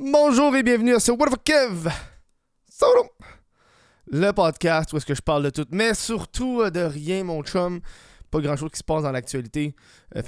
[0.00, 1.90] Bonjour et bienvenue à ce What the Kev
[2.70, 3.10] Solo
[4.06, 7.42] Le podcast où est-ce que je parle de tout, mais surtout euh, de rien, mon
[7.42, 7.80] chum.
[8.30, 9.74] Pas grand chose qui se passe dans l'actualité.
[10.14, 10.22] Euh,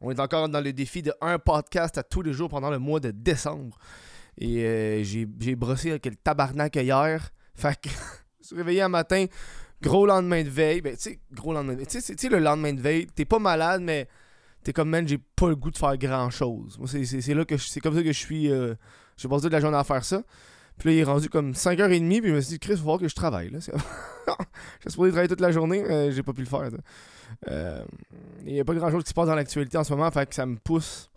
[0.00, 2.80] on est encore dans le défi de un podcast à tous les jours pendant le
[2.80, 3.78] mois de décembre.
[4.36, 7.30] Et euh, j'ai brossé avec le tabarnak hier.
[7.54, 7.90] Fait que
[8.40, 9.26] je suis réveillé un matin,
[9.80, 10.80] gros lendemain de veille.
[10.80, 11.86] Ben, tu sais, gros lendemain de veille.
[11.86, 14.08] Tu sais, le lendemain de veille, t'es pas malade, mais
[14.68, 16.78] t'es comme, man, j'ai pas le goût de faire grand chose.
[16.86, 18.50] C'est- là que c'est comme ça que je suis.
[18.52, 18.74] euh,
[19.16, 20.22] j'ai passé toute la journée à faire ça.
[20.78, 22.82] Puis là, il est rendu comme 5h30, puis je me suis dit, Chris, il va
[22.82, 23.50] falloir que je travaille.
[23.50, 23.58] là.
[24.84, 26.68] J'ai supposé travailler toute la journée, mais j'ai pas pu le faire.
[27.50, 27.82] Euh,
[28.44, 30.28] Il y a pas grand chose qui se passe dans l'actualité en ce moment, fait
[30.28, 31.10] que ça me pousse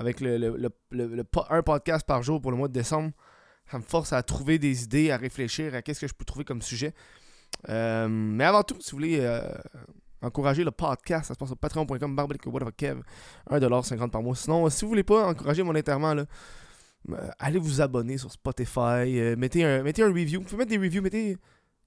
[0.00, 0.56] avec le, le-
[0.90, 3.12] le- un podcast par jour pour le mois de décembre.
[3.70, 6.44] Ça me force à trouver des idées, à réfléchir à qu'est-ce que je peux trouver
[6.44, 6.94] comme sujet.
[7.68, 9.42] Euh, mais avant tout, si vous voulez euh,
[10.24, 12.42] encourager le podcast, ça se passe sur patreon.com, barbaric
[12.76, 13.00] Kev,
[13.50, 14.34] 1$ par mois.
[14.34, 16.24] Sinon, si vous voulez pas encourager monétairement, là,
[17.10, 20.40] euh, allez vous abonner sur Spotify, euh, mettez, un, review.
[20.40, 21.36] Vous pouvez mettre des reviews, mettez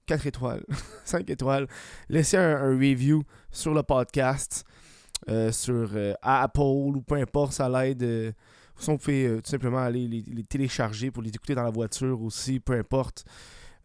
[0.06, 0.64] 4 étoiles,
[1.04, 1.66] 5 étoiles.
[2.08, 4.64] Laissez un, review sur le podcast,
[5.28, 8.02] euh, sur euh, Apple ou peu importe, ça l'aide.
[8.02, 8.32] euh,
[8.86, 12.60] vous pouvez euh, tout simplement aller les télécharger pour les écouter dans la voiture aussi,
[12.60, 13.24] peu importe.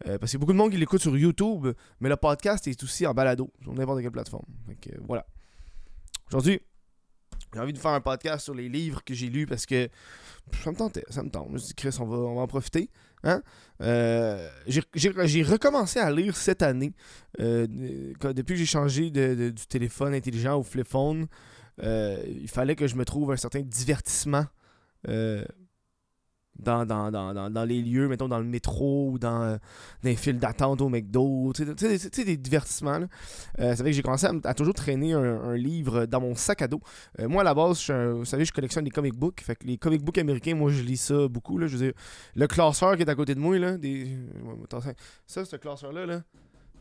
[0.06, 1.68] Euh, parce qu'il y a beaucoup de monde qui l'écoute sur YouTube,
[2.00, 4.44] mais le podcast est aussi en balado, sur n'importe quelle plateforme.
[4.68, 5.24] Euh, voilà.
[6.28, 6.60] Aujourd'hui,
[7.52, 9.88] j'ai envie de faire un podcast sur les livres que j'ai lus parce que
[10.62, 11.46] ça me tentait, ça me tente.
[11.48, 12.90] Je me suis dit, Chris, on va, on va en profiter.
[13.22, 13.42] Hein?
[13.80, 16.92] Euh, j'ai- recommencé à lire cette année.
[17.40, 21.26] Euh, depuis que j'ai changé de, de- du téléphone intelligent au flip phone,
[21.80, 24.44] il fallait que je me trouve un certain divertissement
[26.58, 29.56] dans, dans, dans, dans, les lieux, mettons dans le métro ou dans, euh,
[30.02, 33.00] les files d'attente au McDo, tu sais, des- divertissements.
[33.58, 36.80] Euh, que j'ai commencé à, toujours traîner un, livre dans mon sac à dos.
[37.20, 39.40] Euh, moi, à la base, je vous savez, je collectionne des comic books.
[39.40, 41.58] Fait que les comic books américains, moi, je lis ça beaucoup.
[41.58, 41.94] Là, je veux
[42.34, 44.16] le classeur qui est à côté de moi, là, des...
[44.64, 44.94] attention.
[45.26, 46.22] ça, ce classeur-là, là,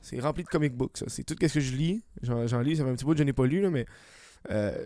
[0.02, 0.98] c'est rempli de comic books.
[0.98, 1.06] Ça.
[1.08, 2.04] C'est tout ce que je lis.
[2.22, 3.86] J'en, j'en lis, ça fait un petit bout que je n'ai pas lu, là, mais
[4.52, 4.86] euh,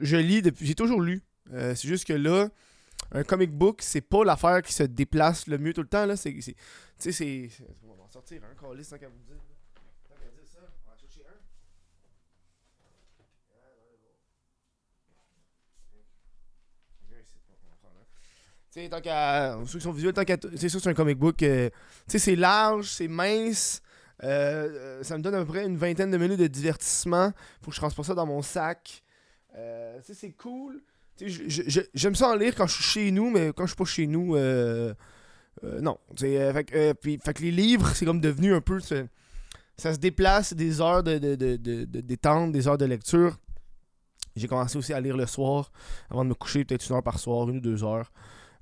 [0.00, 0.66] je lis depuis.
[0.66, 1.22] J'ai toujours lu.
[1.52, 2.48] Euh, c'est juste que là,
[3.14, 6.06] un comic book, c'est pas l'affaire qui se déplace le mieux tout le temps.
[6.06, 6.16] Là.
[6.16, 6.54] C'est, tu
[6.98, 7.48] sais, c'est.
[7.86, 9.36] On va en sortir un, calice, tant qu'à vous dire.
[10.08, 11.32] Ça, on va un.
[18.70, 19.58] Tu sais, tant qu'à.
[19.66, 20.38] Ceux qui sont visuels, tant qu'à.
[20.56, 21.42] C'est ça, c'est un comic book.
[21.42, 21.68] euh,
[22.06, 23.82] tu sais, c'est large, c'est mince.
[24.22, 27.32] euh, euh, ça me donne à peu près une vingtaine de minutes de divertissement.
[27.60, 29.02] Faut que je transporte ça dans mon sac.
[29.52, 29.58] Tu
[30.02, 30.82] sais, c'est cool.
[31.94, 34.06] J'aime ça en lire quand je suis chez nous, mais quand je suis pas chez
[34.06, 34.92] nous, euh,
[35.64, 35.98] euh, non.
[36.22, 38.80] Euh, fait, puis- fait que les livres, c'est comme devenu un peu.
[38.80, 43.38] Ça se déplace, des heures de, de, de, de- détente, des heures de lecture.
[44.36, 45.70] J'ai commencé aussi à lire le soir,
[46.10, 48.10] avant de me coucher, peut-être une heure par soir, une ou deux heures,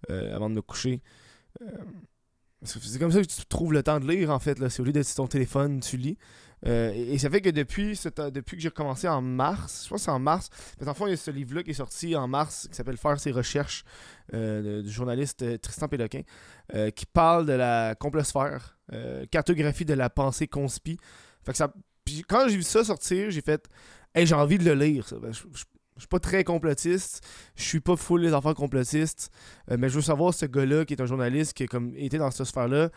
[0.09, 1.01] avant de me coucher.
[2.63, 4.59] C'est comme ça que tu trouves le temps de lire, en fait.
[4.69, 6.19] C'est au lieu d'être sur ton téléphone, tu lis.
[6.67, 7.99] Euh, et, ça fait que depuis,
[8.33, 11.07] depuis que j'ai recommencé en mars, je pense que c'est en mars, parce qu'en fond,
[11.07, 13.85] il y a ce livre-là qui est sorti en mars, qui s'appelle Faire ses recherches,
[14.35, 16.23] euh, du journaliste euh, Tristan Péloquin,
[16.95, 18.79] qui parle de la complosphère,
[19.33, 20.99] cartographie de la pensée conspi.
[21.45, 21.73] Fait que ça,
[22.29, 23.69] quand j'ai vu ça sortir, j'ai fait,
[24.15, 25.05] j'ai envie de le lire.
[25.21, 25.65] Ben, je, je-
[25.99, 29.31] suis pas très complotiste, je suis pas full les affaires complotistes,
[29.69, 32.47] mais je veux savoir ce gars-là qui est un journaliste qui comme été dans cette
[32.47, 32.89] sphère-là,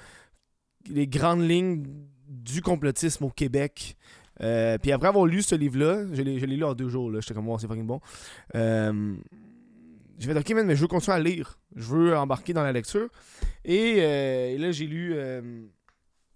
[0.87, 1.83] les grandes lignes
[2.33, 3.97] du complotisme au Québec.
[4.41, 7.33] Euh, puis après avoir lu ce livre-là, je l'ai lu en deux jours, là, j'étais
[7.33, 8.01] comme, wow, c'est fucking bon.
[8.55, 9.15] Euh,
[10.17, 11.59] j'ai fait, ok, man, mais je veux continuer à lire.
[11.75, 13.09] Je veux embarquer dans la lecture.
[13.65, 15.13] Et, euh, là, j'ai lu.
[15.15, 15.65] euh,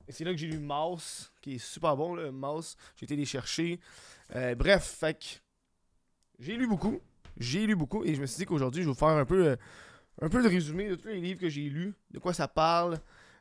[0.09, 2.78] c'est là que j'ai lu Mouse, qui est super bon, là, Mouse.
[2.96, 3.79] J'ai été les chercher.
[4.58, 5.41] Bref, fait
[6.40, 7.00] j'ai lu beaucoup.
[7.40, 8.03] J'ai lu beaucoup.
[8.03, 9.58] Et je me suis dit qu'aujourd'hui, je vais vous faire un peu,
[10.22, 13.00] un peu de résumé de tous les livres que j'ai lus, de quoi ça parle.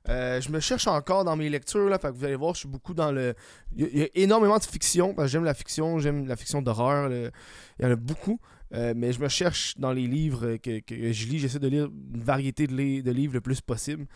[0.09, 2.69] Euh, je me cherche encore dans mes lectures, là, que vous allez voir, je suis
[2.69, 3.35] beaucoup dans le...
[3.77, 7.11] Il y a- énormément de fiction, parce que j'aime la fiction, j'aime la fiction d'horreur,
[7.11, 8.39] il y en a beaucoup,
[8.75, 11.85] Euh, mais je me cherche dans les livres que, que je lis, j'essaie de lire
[12.15, 14.07] une variété de, de livres le plus possible.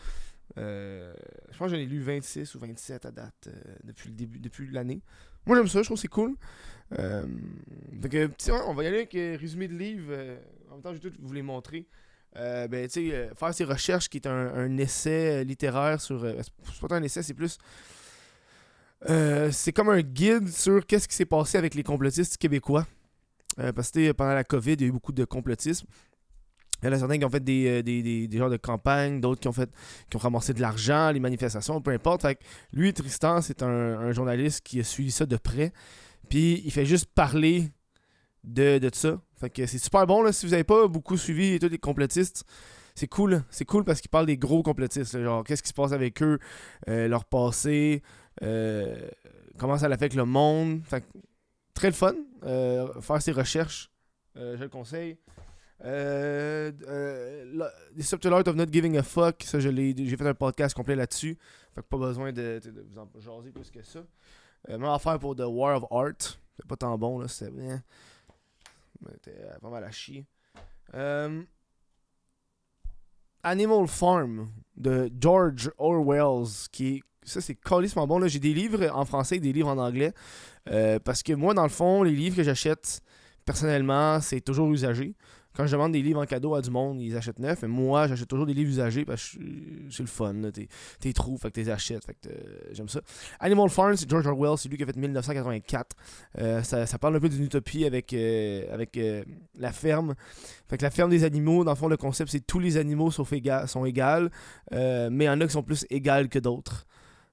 [0.57, 1.13] Euh,
[1.51, 3.47] je pense que j'en ai lu 26 ou 27 à date
[3.85, 5.01] depuis le début, depuis l'année.
[5.45, 6.35] Moi j'aime ça, je trouve c'est cool.
[6.91, 8.13] Donc,
[8.67, 10.07] on va y aller avec un résumé de livre.
[10.11, 10.37] euh,
[10.69, 11.87] en même temps, je vais tout vous les montrer.
[12.37, 16.23] Euh, ben, euh, faire ses recherches, qui est un, un essai euh, littéraire sur.
[16.23, 17.57] euh, c'est pas un essai, c'est plus.
[19.09, 22.87] euh, c'est comme un guide sur qu'est-ce qui s'est passé avec les complotistes québécois.
[23.75, 25.85] Parce que pendant la COVID, il y a eu beaucoup de complotisme.
[26.81, 29.19] Il y en a certains qui ont fait des, des, des, des genres de campagnes,
[29.19, 29.69] d'autres qui ont fait
[30.09, 32.25] qui ont ramassé de l'argent, les manifestations, peu importe.
[32.71, 35.73] Lui, Tristan, c'est un, un journaliste qui a suivi ça de près.
[36.29, 37.71] Puis il fait juste parler
[38.45, 39.21] de, de ça.
[39.41, 42.45] Fait que c'est super bon là, si vous n'avez pas beaucoup suivi tous les complotistes.
[42.95, 43.43] c'est cool.
[43.49, 45.19] C'est cool parce qu'il parle des gros complotistes.
[45.21, 46.39] genre, qu'est-ce qui se passe avec eux,
[46.87, 48.01] euh, leur passé,
[48.43, 49.09] euh,
[49.57, 50.81] comment ça affecte le monde.
[50.85, 51.03] Fait,
[51.73, 52.15] très le fun.
[53.01, 53.91] faire ses recherches,
[54.35, 55.17] je le conseille.
[55.83, 56.71] Euh,
[57.97, 61.37] The Subtle Art of Not Giving a Fuck, ça j'ai fait un podcast complet là-dessus.
[61.73, 63.99] Fait que pas besoin de, vous en jaser plus que ça.
[64.69, 66.37] Euh, même affaire pour The War of Art.
[66.57, 67.81] C'est pas tant bon là, c'était bien.
[69.13, 70.25] C'était pas mal à chier.
[70.93, 71.41] Euh,
[73.43, 78.27] Animal Farm de George Orwell, qui ça c'est colissement bon.
[78.27, 80.13] J'ai des livres en français et des livres en anglais.
[80.69, 83.01] Euh, parce que moi, dans le fond, les livres que j'achète
[83.45, 85.15] personnellement, c'est toujours usagé
[85.55, 87.61] quand je demande des livres en cadeau à du monde, ils achètent neuf.
[87.61, 89.39] Mais moi, j'achète toujours des livres usagés parce que
[89.89, 90.33] c'est le fun.
[90.99, 92.05] T'es trous, fait t'es achètes.
[92.05, 93.01] Fait euh, j'aime ça.
[93.39, 95.95] Animal Farm, c'est George Orwell, c'est lui qui a fait 1984.
[96.39, 98.97] Euh, ça, parle un peu d'une utopie avec, euh, avec
[99.57, 100.15] la ferme.
[100.69, 103.11] Fait que la ferme des animaux, dans le fond, le concept, c'est tous les animaux
[103.11, 104.29] sont égaux.
[104.71, 106.85] mais il y en a qui sont plus égales que d'autres.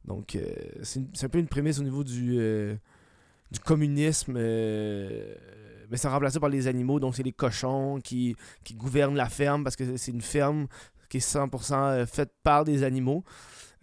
[0.04, 0.36] Donc,
[0.82, 2.40] c'est un peu une prémisse au niveau du,
[3.50, 4.38] du communisme
[5.90, 9.64] mais c'est remplacé par les animaux, donc c'est les cochons qui, qui gouvernent la ferme
[9.64, 10.66] parce que c'est une ferme
[11.08, 13.24] qui est 100% euh, faite par des animaux.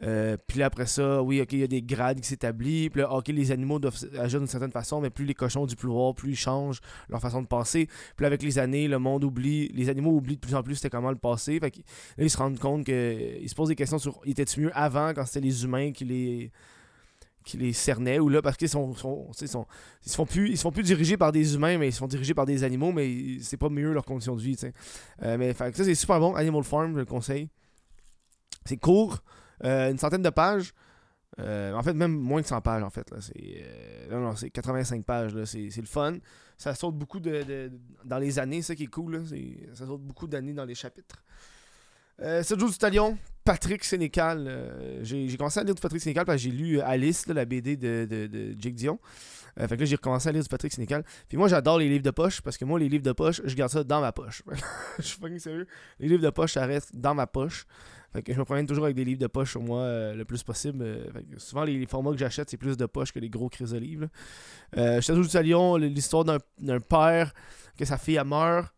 [0.03, 2.89] Euh, puis là, après ça, oui, ok, il y a des grades qui s'établissent.
[2.89, 5.75] Puis là, ok, les animaux doivent agir d'une certaine façon, mais plus les cochons du
[5.75, 7.87] pouvoir, plus ils changent leur façon de penser.
[7.87, 10.75] Puis là, avec les années, le monde oublie, les animaux oublient de plus en plus
[10.75, 11.59] c'était comment le passé.
[11.59, 11.69] Là,
[12.17, 15.47] ils se rendent compte qu'ils se posent des questions sur était-tu mieux avant quand c'était
[15.47, 16.51] les humains qui les
[17.45, 19.65] qui les cernaient ou là parce qu'ils sont, sont, sont,
[20.03, 22.07] ils se font plus ils se font plus diriger par des humains mais ils sont
[22.07, 24.57] dirigés par des animaux mais c'est pas mieux leur condition de vie
[25.23, 27.49] euh, mais ça c'est super bon Animal Farm je le conseille.
[28.65, 29.23] C'est court
[29.63, 30.73] euh, une centaine de pages.
[31.39, 33.65] Euh, en fait même moins de 100 pages en fait là c'est
[34.09, 36.17] non non c'est 85 pages là c'est, le fun.
[36.57, 37.71] Ça saute beaucoup de,
[38.05, 39.21] dans les années ça qui est cool
[39.73, 41.23] ça saute beaucoup d'années dans les chapitres.
[42.21, 44.45] Euh, Sergio du Talion, Patrick Sénécal.
[44.47, 47.77] Euh, j'ai commencé à lire du Patrick Sénécal parce que j'ai lu Alice, la BD
[47.77, 48.99] de, de, Jake Dion.
[49.57, 51.05] Euh, fait que là, j'ai recommencé à lire du Patrick Sénécal.
[51.29, 53.55] Puis moi, j'adore les livres de poche parce que moi, les livres de poche, je
[53.55, 54.43] garde ça dans ma poche.
[54.97, 55.67] je suis fucking sérieux.
[55.99, 57.65] Les livres de poche, ça reste dans ma poche.
[58.11, 60.25] Fait que je me promène toujours avec des livres de poche sur moi euh, le
[60.25, 60.85] plus possible.
[61.37, 64.07] souvent, les, formats que j'achète, c'est plus de poche que les gros crises de livres.
[64.77, 67.33] Euh, Château du Talion, l'histoire d'un père
[67.77, 68.75] que sa fille a meurt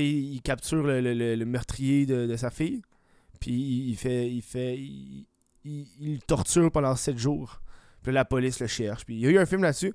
[0.00, 2.82] il, capture le, meurtrier de, sa fille.
[3.42, 4.30] Puis il fait.
[4.30, 4.78] Il fait.
[5.64, 7.60] Il, torture pendant 7 jours.
[8.02, 9.04] Puis la police le cherche.
[9.04, 9.92] Puis il y a eu un film là-dessus.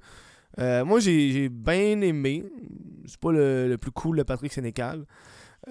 [0.60, 2.44] Euh, moi, j'ai bien aimé.
[3.06, 5.06] C'est pas le, plus cool de Patrick Sénécal.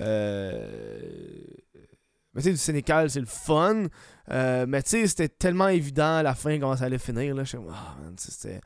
[0.00, 1.44] Euh,
[2.34, 3.84] mais tu sais, du Sénécal, c'est le fun.
[4.30, 7.34] Euh, mais tu sais, c'était tellement évident à la fin comment ça allait finir.
[7.34, 7.44] Là.
[7.44, 8.60] Je suis ah, c'était.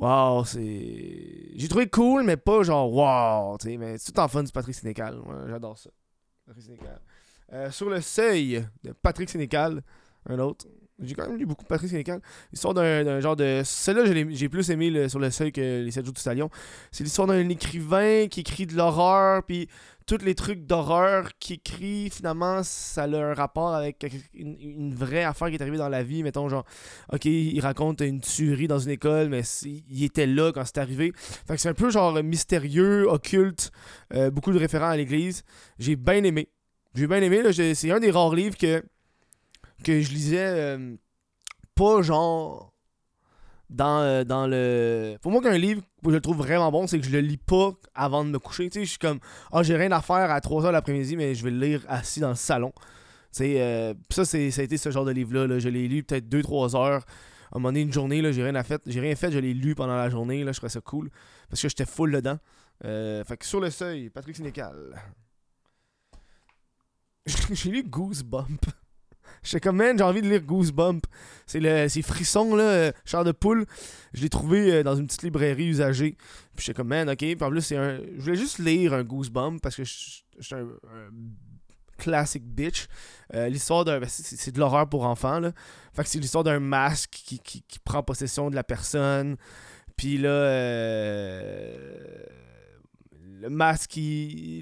[0.00, 1.52] Wow, c'est.
[1.54, 4.50] J'ai trouvé cool, mais pas genre wow, tu sais, mais c'est tout en fun du
[4.50, 5.20] Patrick Sénécal.
[5.48, 5.90] J'adore ça.
[6.46, 7.00] Patrick Sénécal.
[7.52, 9.82] Euh, sur le seuil de Patrick Sénécal,
[10.28, 10.66] un autre.
[11.00, 12.20] J'ai quand même lu beaucoup Patrick Sénécal.
[12.50, 13.62] L'histoire d'un genre de.
[13.64, 16.50] Celle-là, j'ai plus aimé sur le seuil que Les 7 jours du Stallion.
[16.90, 19.68] C'est l'histoire d'un écrivain qui écrit de l'horreur, puis
[20.08, 24.04] tous les trucs d'horreur qu'il écrit, finalement, ça a un rapport avec
[24.34, 26.22] une, vraie affaire qui est arrivée dans la vie.
[26.22, 26.64] Mettons, genre,
[27.12, 31.12] ok, il raconte une tuerie dans une école, mais il était là quand c'est arrivé.
[31.14, 33.70] Fait que c'est un peu genre mystérieux, occulte,
[34.14, 35.44] euh, beaucoup de référents à l'église.
[35.78, 36.48] J'ai bien aimé.
[36.98, 37.52] J'ai bien aimé.
[37.52, 38.82] C'est un des rares livres que,
[39.84, 40.96] que je lisais euh,
[41.76, 42.74] pas genre
[43.70, 45.16] dans, euh, dans le.
[45.22, 47.70] Pour moi, qu'un livre, je le trouve vraiment bon, c'est que je le lis pas
[47.94, 48.68] avant de me coucher.
[48.74, 49.20] Je suis comme,
[49.52, 52.30] ah, j'ai rien à faire à 3h l'après-midi, mais je vais le lire assis dans
[52.30, 52.72] le salon.
[53.40, 55.60] Euh, ça, ça a été ce genre de livre-là.
[55.60, 57.04] Je l'ai lu peut-être 2-3 heures.
[57.52, 58.82] À un moment donné, une journée, là, j'ai rien fait.
[58.86, 60.42] Rien fait, je l'ai lu pendant la journée.
[60.42, 61.10] Là, je trouvais ça cool.
[61.48, 62.38] Parce que j'étais full dedans.
[62.82, 65.00] Fait que sur le seuil, Patrick Sénécal.
[67.52, 68.66] j'ai lu Goosebump.
[69.42, 71.06] J'étais comme, man, j'ai envie de lire Goosebump.
[71.46, 73.66] C'est le, ces frissons, là, euh, char de poule.
[74.12, 76.16] Je l'ai trouvé euh, dans une petite librairie usagée.
[76.56, 77.18] Puis j'étais comme, man, ok.
[77.18, 78.00] Puis c'est un.
[78.16, 80.66] Je voulais juste lire un Goosebump parce que je suis un,
[81.98, 82.86] classic bitch.
[83.34, 84.00] Euh, l'histoire d'un.
[84.06, 85.52] C'est de l'horreur pour enfants, là.
[85.94, 89.36] Fait que c'est l'histoire d'un masque qui, qui, qui, prend possession de la personne.
[89.96, 90.30] Puis là.
[93.40, 93.98] Le masque,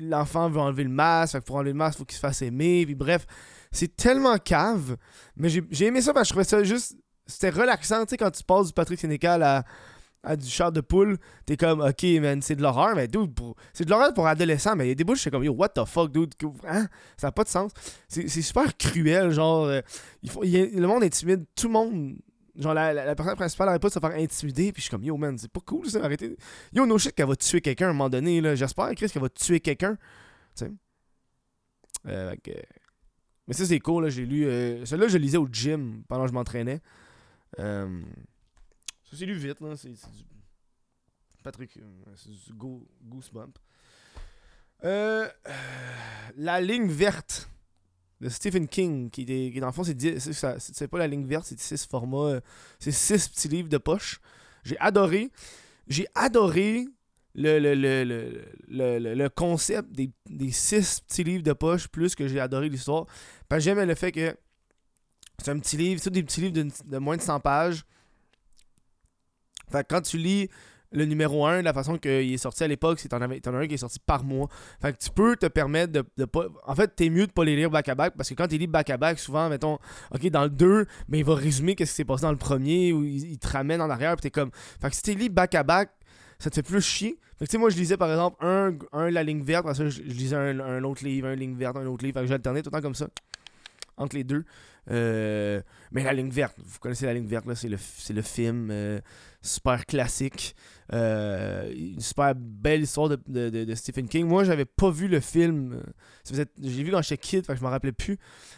[0.03, 1.41] l'enfant veut enlever le masque.
[1.41, 2.85] Pour enlever le masque, il faut qu'il se fasse aimer.
[2.85, 3.27] Puis bref.
[3.73, 4.97] C'est tellement cave.
[5.37, 6.97] Mais j'ai aimé ça parce que je trouvais ça juste.
[7.27, 11.19] C'était relaxant, tu sais, quand tu passes du Patrick Sénécal à, du char de poule,
[11.45, 13.33] t'es comme, ok, man, c'est de l'horreur, mais dude,
[13.73, 15.71] c'est de l'horreur pour adolescents, mais il y a des bouches, c'est comme, yo, what
[15.71, 16.35] the fuck, dude,
[16.69, 16.87] hein?
[17.17, 17.73] ça n'a pas de sens.
[18.09, 19.81] C'est super cruel, genre, euh,
[20.29, 22.17] faut, le monde intimide tout le monde.
[22.59, 25.05] Genre, la, la, personne principale n'arrête pas de se faire intimider, puis je suis comme,
[25.05, 26.37] yo, man, c'est pas cool ça, arrêtez.
[26.73, 28.55] Yo, no shit qu'elle va tuer quelqu'un à un moment donné, là.
[28.55, 29.97] J'espère, Chris, qu'elle va tuer quelqu'un.
[30.57, 30.73] Tu sais.
[32.07, 32.35] Euh,
[33.47, 34.09] Mais ça, c'est cool, là.
[34.11, 34.47] J'ai lu.
[34.47, 34.85] Euh...
[34.87, 36.81] Celui-là, je lisais au gym pendant que je m'entraînais.
[37.59, 38.01] Euh,
[39.11, 39.77] Ça, c'est lu vite, là.
[39.77, 40.25] C'est du.
[41.43, 41.77] Patrick.
[41.77, 41.83] euh,
[42.17, 42.87] C'est du go...
[43.03, 43.59] Goosebump.
[44.83, 47.49] La ligne verte
[48.21, 51.59] de Stephen King, qui est, qui dans le fond, c'est pas la ligne verte, c'est
[51.59, 52.41] six formats, euh,
[52.79, 54.21] c'est six petits livres de poche.
[54.65, 55.31] J'ai adoré,
[55.87, 56.87] j'ai adoré
[57.35, 63.07] le, concept des, des six petits livres de poche, plus que j'ai adoré l'histoire.
[63.49, 64.35] Parce que j'aimais le fait que
[65.39, 67.85] c'est un petit livre, c'est des petits livres de, moins de 100 pages.
[69.71, 70.49] Fait que quand tu lis
[70.93, 73.75] le numéro 1, la façon qu'il est sorti à l'époque, c'est t'en as un qui
[73.75, 74.49] est sorti par mois.
[74.81, 76.47] Fait que tu peux te permettre de, de pas.
[76.67, 79.19] En fait, t'es mieux de pas les lire back-à-back parce que quand tu lis back-à-back,
[79.19, 79.79] souvent, mettons,
[80.15, 82.93] ok, dans le 2, mais il va résumer qu'est-ce qui s'est passé dans le premier
[82.93, 84.51] ou il, te ramène en arrière, puis t'es comme.
[84.81, 85.91] Fait que si tu lis back-à-back,
[86.39, 87.19] ça te fait plus chier.
[87.39, 89.75] Fait que tu sais, moi, je lisais par exemple un, un la ligne verte, après
[89.75, 92.19] ça, je, je lisais un, un autre livre, un ligne verte, un autre livre.
[92.19, 93.09] Fait que j'alternais tout le temps comme ça,
[93.97, 94.45] entre les deux.
[94.89, 95.61] Euh,
[95.91, 97.77] mais la ligne verte, vous connaissez la ligne verte, c'est le,
[98.11, 99.01] le film euh,
[99.43, 100.55] super classique.
[100.93, 104.27] Euh, une super belle histoire de, de- Stephen King.
[104.27, 105.83] Moi, j'avais pas vu le film.
[106.31, 108.17] J'ai vu quand j'étais kid, fait que je me rappelais plus.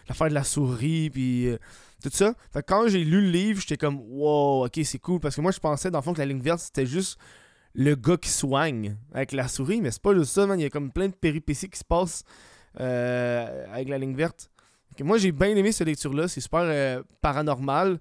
[0.08, 1.48] L'affaire de la souris, puis
[2.02, 2.34] tout ça.
[2.52, 5.20] Fait que quand j'ai lu le livre, j'étais comme, wow, ok, c'est cool.
[5.20, 7.18] Parce que moi, je pensais, dans le fond, que la ligne verte, c'était juste
[7.74, 9.80] le gars qui soigne avec la souris.
[9.80, 10.60] Mais c'est pas juste ça, man.
[10.60, 12.22] Il y a comme plein de péripéties qui se passent
[12.74, 14.50] avec la ligne verte.
[15.04, 16.28] Moi, j'ai bien aimé cette lecture-là.
[16.28, 17.98] C'est super euh, paranormal.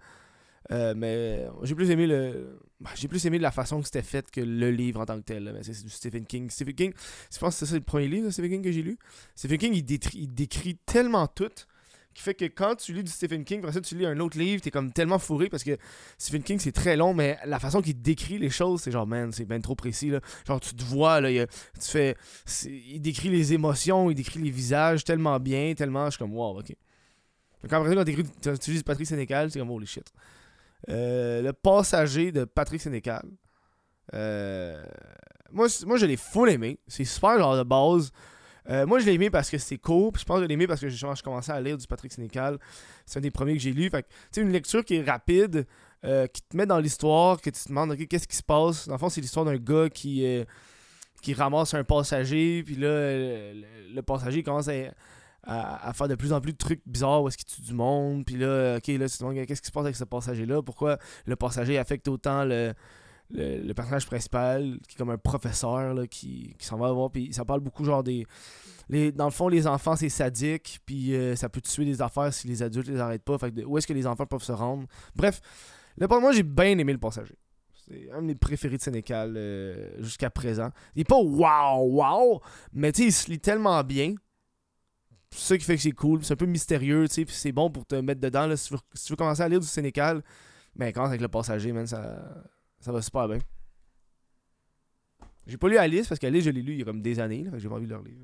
[0.71, 4.29] Euh, mais j'ai plus aimé le bah, j'ai plus aimé la façon que c'était fait
[4.29, 6.49] que le livre en tant que tel c'est du Stephen King.
[6.49, 6.93] Stephen King
[7.31, 8.97] je pense que c'est le premier livre de Stephen King que j'ai lu.
[9.33, 11.49] Stephen King il, décrit tellement tout
[12.13, 14.61] qui fait que quand tu lis du Stephen King après tu lis un autre livre
[14.61, 15.77] t'es comme tellement fourré parce que
[16.17, 19.31] Stephen King c'est très long mais la façon qu'il décrit les choses c'est genre man
[19.31, 20.19] c'est bien trop précis là.
[20.45, 21.47] Genre tu te vois là il
[21.79, 22.13] tu
[22.67, 26.59] il décrit les émotions il décrit les visages tellement bien tellement je suis comme wow
[26.59, 26.75] ok
[27.63, 30.11] donc après quand t'écris- tu tu lis Patrick Sénécal c'est comme holy shit
[30.89, 33.23] euh, le passager de Patrick Sénécal.
[34.13, 34.83] Euh,
[35.51, 36.79] moi, moi, je l'ai full aimé.
[36.87, 38.11] C'est super genre de base.
[38.69, 40.13] Euh, moi, je l'ai aimé parce que c'est court.
[40.13, 42.11] Puis je pense que je l'ai aimé parce que je commençais à lire du Patrick
[42.11, 42.57] Sénécal.
[43.05, 43.89] C'est un des premiers que j'ai lu.
[43.89, 45.65] Fait que, une lecture qui est rapide,
[46.05, 48.87] euh, qui te met dans l'histoire, que tu te demandes, ok, qu'est-ce qui se passe?
[48.87, 50.45] Dans le fond, c'est l'histoire d'un gars qui,
[51.21, 52.61] qui ramasse un passager.
[52.63, 52.87] Puis là,
[53.17, 54.73] le- le passager commence à,
[55.47, 58.25] à, faire de plus en plus de trucs bizarres où est-ce qu'il tue du monde.
[58.25, 60.61] Puis là, ok, là, tu te demandes, qu'est-ce qui se passe avec ce passager-là?
[60.61, 62.73] Pourquoi le passager affecte autant le,
[63.31, 67.11] le, personnage principal, qui est comme un professeur là, qui, qui s'en va voir.
[67.11, 68.25] Puis ça parle beaucoup, genre des.
[68.89, 70.79] Les, dans le fond, les enfants, c'est sadique.
[70.85, 73.37] Puis euh, ça peut tuer des affaires si les adultes les arrêtent pas.
[73.37, 74.85] Fait que où est-ce que les enfants peuvent se rendre?
[75.15, 75.41] Bref,
[75.97, 77.35] là, pour moi, j'ai bien aimé le passager.
[77.89, 80.71] C'est un de mes préférés de Sénécal euh, jusqu'à présent.
[80.95, 82.41] Il est pas wow, wow,
[82.73, 84.15] mais tu sais, il se lit tellement bien.
[85.31, 86.23] C'est ça qui fait que c'est cool.
[86.23, 88.47] C'est un peu mystérieux, tu sais, puis c'est bon pour te mettre dedans.
[88.47, 90.23] Là, si, tu veux, commencer à lire du Sénécal,
[90.75, 92.45] ben commence avec le passager, man, ça,
[92.79, 93.39] ça va super bien.
[95.47, 97.43] J'ai pas lu Alice parce qu'Alice, je l'ai lu il y a comme des années,
[97.43, 98.17] là, j'ai pas envie de le relire.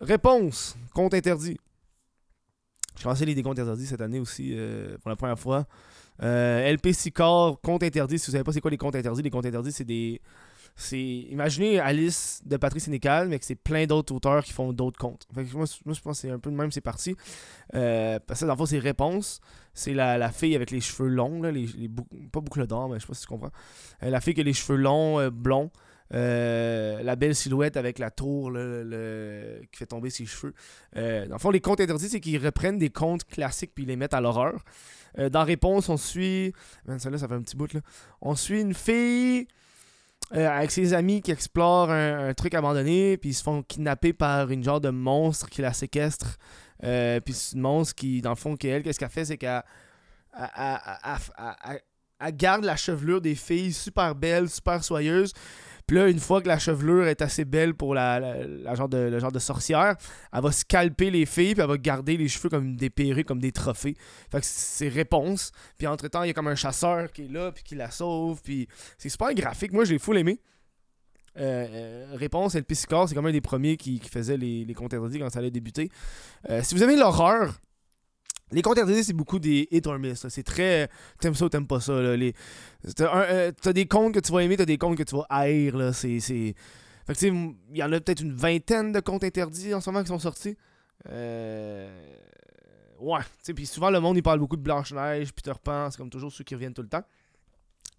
[0.00, 1.58] Réponse compte interdit.
[2.96, 5.66] J'ai commencé à lire des comptes interdits cette année aussi euh, pour la première fois.
[6.22, 8.18] Euh, LP Sicor, compte interdit.
[8.18, 10.20] Si vous savez pas c'est quoi les comptes interdits, les comptes interdits, c'est des.
[10.78, 11.00] C'est.
[11.00, 15.26] Imaginez Alice de Patrick Sénécal, mais que c'est plein d'autres auteurs qui font d'autres contes.
[15.34, 17.16] Fait que moi, moi, je pense que c'est un peu de même, c'est parti.
[17.74, 19.40] Euh, parce que dans le fond, c'est Réponse.
[19.72, 23.02] C'est la, fille avec les cheveux longs, là, les, les pas boucles d'or, mais je
[23.02, 23.50] sais pas si tu comprends.
[24.02, 25.70] Euh, la fille qui a les cheveux longs, euh, blonds.
[26.10, 30.54] La belle silhouette avec la tour là, le- qui fait tomber ses cheveux.
[30.94, 34.14] Dans le fond, les contes interdits, c'est qu'ils reprennent des contes classiques puis les mettent
[34.14, 34.62] à l'horreur.
[35.18, 36.52] Dans Réponse, on suit.
[36.86, 37.80] Man, celle-là, ça fait un petit bout là.
[38.20, 39.48] On suit une fille
[40.34, 44.50] euh, avec ses amis qui explorent un, truc abandonné, puis ils se font kidnapper par
[44.50, 46.36] une genre de monstre qui la séquestre.
[46.84, 49.62] Euh, puis c'est une monstre qui, dans le fond, qu'elle, qu'est-ce qu'elle fait, c'est qu'elle
[50.36, 51.80] elle- elle- elle- elle- elle-
[52.18, 55.32] elle garde la chevelure des filles super belles, super soyeuses.
[55.86, 58.44] Puis là, une fois que la chevelure est assez belle pour la, la-
[58.88, 59.94] de, le genre de sorcière,
[60.32, 63.38] elle va scalper les filles, puis elle va garder les cheveux comme des perruques, comme
[63.40, 63.94] des trophées.
[64.30, 65.52] Fait que c'est réponse.
[65.78, 68.40] Puis entre-temps, il y a comme un chasseur qui est là, puis qui la sauve.
[68.42, 68.66] Puis
[68.98, 69.72] c'est super graphique.
[69.72, 70.40] Moi, j'ai full aimé.
[71.38, 74.74] Euh, euh, réponse, El Piscor, c'est comme un des premiers qui, qui faisait les, les
[74.74, 75.90] contes interdits quand ça allait débuter.
[76.48, 77.60] Euh, si vous aimez l'horreur,
[78.52, 80.26] les contes interdits, c'est beaucoup des hit or miss.
[80.28, 80.88] C'est très.
[81.20, 82.00] T'aimes ça ou t'aimes pas ça.
[82.00, 82.16] là.
[83.00, 85.76] Euh, t'as des contes que tu vas aimer, t'as des contes que tu vas haïr.
[85.76, 85.92] Là.
[85.92, 86.54] C'est, c'est...
[87.06, 90.02] Fait que il y en a peut-être une vingtaine de contes interdits en ce moment
[90.02, 90.56] qui sont sortis.
[91.08, 92.16] Euh...
[93.00, 93.20] Ouais.
[93.54, 96.44] Puis souvent, le monde, il parle beaucoup de Blanche-Neige, Peter Pan, c'est comme toujours ceux
[96.44, 97.04] qui reviennent tout le temps.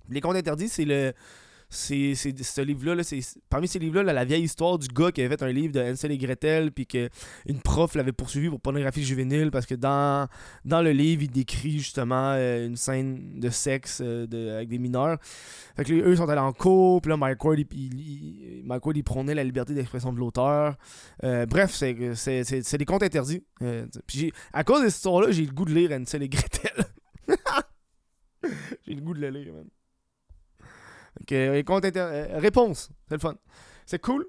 [0.10, 1.13] Les contes interdits, c'est le.
[1.70, 3.20] C'est c'est- ce livre-là, là, c'est
[3.50, 5.80] parmi ces livres-là, là, la vieille histoire du gars qui avait fait un livre de
[5.82, 7.10] Hansel et Gretel, puis que
[7.46, 10.28] une prof l'avait poursuivi pour pornographie juvénile parce que dans,
[10.66, 15.18] dans le livre, il décrit justement euh, une scène de sexe euh, avec des mineurs.
[15.76, 19.36] Fait que eux sont allés en cours, puis là, Mike Ward, il, il- il- prônait
[19.36, 20.76] la liberté d'expression de l'auteur.
[21.24, 23.44] Euh, bref, c'est c'est- c'est- des contes interdits.
[24.08, 26.72] Puis à cause de cette histoire-là, j'ai le goût de lire Hansel et Gretel.
[28.88, 29.66] j'ai le goût de le lire, man.
[31.86, 33.36] Inter- euh, réponse, c'est le fun.
[33.86, 34.26] C'est cool.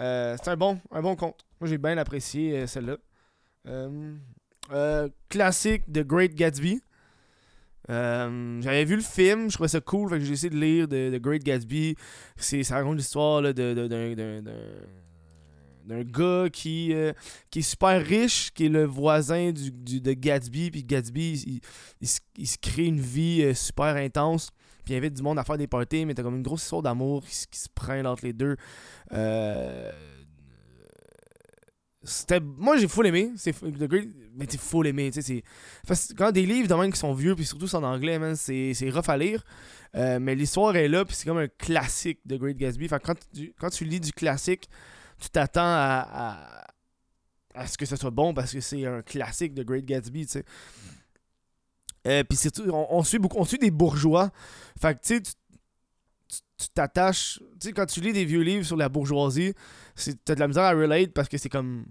[0.00, 1.44] Euh, c'est un bon, un bon conte.
[1.60, 2.96] Moi, j'ai bien apprécié euh, celle-là.
[5.28, 6.80] Classique de Great Gatsby.
[7.88, 11.96] J'avais vu le film, je trouvais ça cool, j'ai essayé de lire de, Great Gatsby.
[12.36, 13.52] Ça raconte l'histoire d'un,
[16.02, 16.94] gars qui,
[17.50, 20.70] qui est super riche, qui est le voisin du, de Gatsby.
[20.70, 21.60] Puis Gatsby,
[22.00, 24.50] il, il se- crée une vie super intense.
[24.84, 27.24] Puis invite du monde à faire des parties, mais t'as comme une grosse histoire d'amour
[27.24, 28.56] qui, se- prend entre les deux.
[29.12, 29.90] Euh,
[32.06, 35.10] c'était moi j'ai full aimé c'est The Great mais t'es full aimé
[36.18, 39.42] quand des livres qui sont vieux puis surtout c'est en anglais c'est rough à lire
[39.96, 43.14] Euh, mais l'histoire est là puis c'est comme un classique de Great Gatsby fait quand
[43.32, 44.68] tu quand tu lis du classique
[45.18, 46.66] tu t'attends à,
[47.54, 50.26] à ce que ce soit bon parce que c'est un classique de Great Gatsby
[52.06, 54.30] Euh, puis surtout on, on suit on suit des bourgeois
[54.78, 55.22] fait que tu sais
[56.56, 57.40] tu t'attaches.
[57.60, 59.54] Tu sais, quand tu lis des vieux livres sur la bourgeoisie,
[59.96, 61.84] c'est- t'as de la misère à relate parce que c'est comme.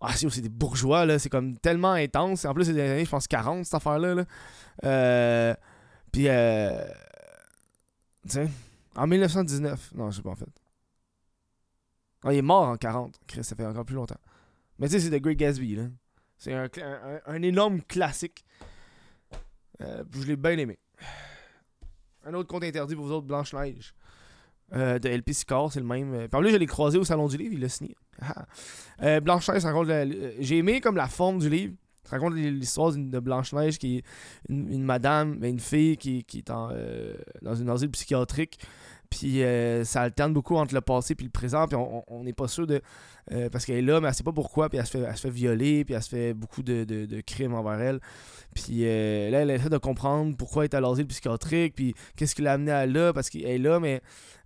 [0.00, 1.18] Ah, c'est c'est des bourgeois, là.
[1.18, 2.44] C'est comme tellement intense.
[2.46, 4.14] En plus, c'est des années, je pense, 40, cette affaire-là.
[4.14, 4.24] Là.
[4.84, 5.54] Euh,
[6.10, 6.84] Puis, euh.
[8.24, 8.48] Tu sais,
[8.96, 9.92] en 1919.
[9.94, 10.48] Non, je sais pas, en fait.
[12.24, 13.18] Ah, il est mort en 40.
[13.26, 14.18] Chris, ça fait encore plus longtemps.
[14.78, 15.84] Mais tu sais, c'est The Great Gatsby, là.
[16.38, 16.68] C'est un,
[17.26, 18.44] un énorme classique.
[19.80, 20.78] Euh, je l'ai bien aimé.
[22.24, 23.94] Un autre conte interdit pour vous autres, Blanche-Neige.
[24.72, 26.14] Euh, de LP Sicard, c'est le même.
[26.14, 27.96] Euh, Par là, je l'ai croisé au Salon du Livre, il l'a signé.
[28.20, 29.20] Ah.
[29.20, 29.88] Blanche-Neige, ça raconte.
[29.88, 30.04] la-
[30.40, 31.74] J'ai aimé comme la forme du livre.
[32.04, 34.04] Ça raconte l'histoire de Blanche-Neige qui est
[34.48, 36.70] une, madame, une fille qui, qui est en,
[37.42, 38.58] dans une asile psychiatrique.
[39.08, 39.42] Puis
[39.84, 41.66] ça alterne beaucoup entre le passé et le présent.
[41.66, 42.80] Puis on n'est pas sûr de.
[43.32, 44.68] Euh, parce qu'elle est là, mais elle sait pas pourquoi.
[44.68, 45.84] Puis elle se fait, elle se fait violer.
[45.84, 48.00] Puis elle se fait beaucoup de, de- de crimes envers elle.
[48.54, 51.74] Puis euh, là, elle essaie de comprendre pourquoi elle est à l'asile psychiatrique.
[51.74, 53.12] Puis qu'est-ce qui l'a amené à là.
[53.12, 54.00] Parce qu'elle est là, mais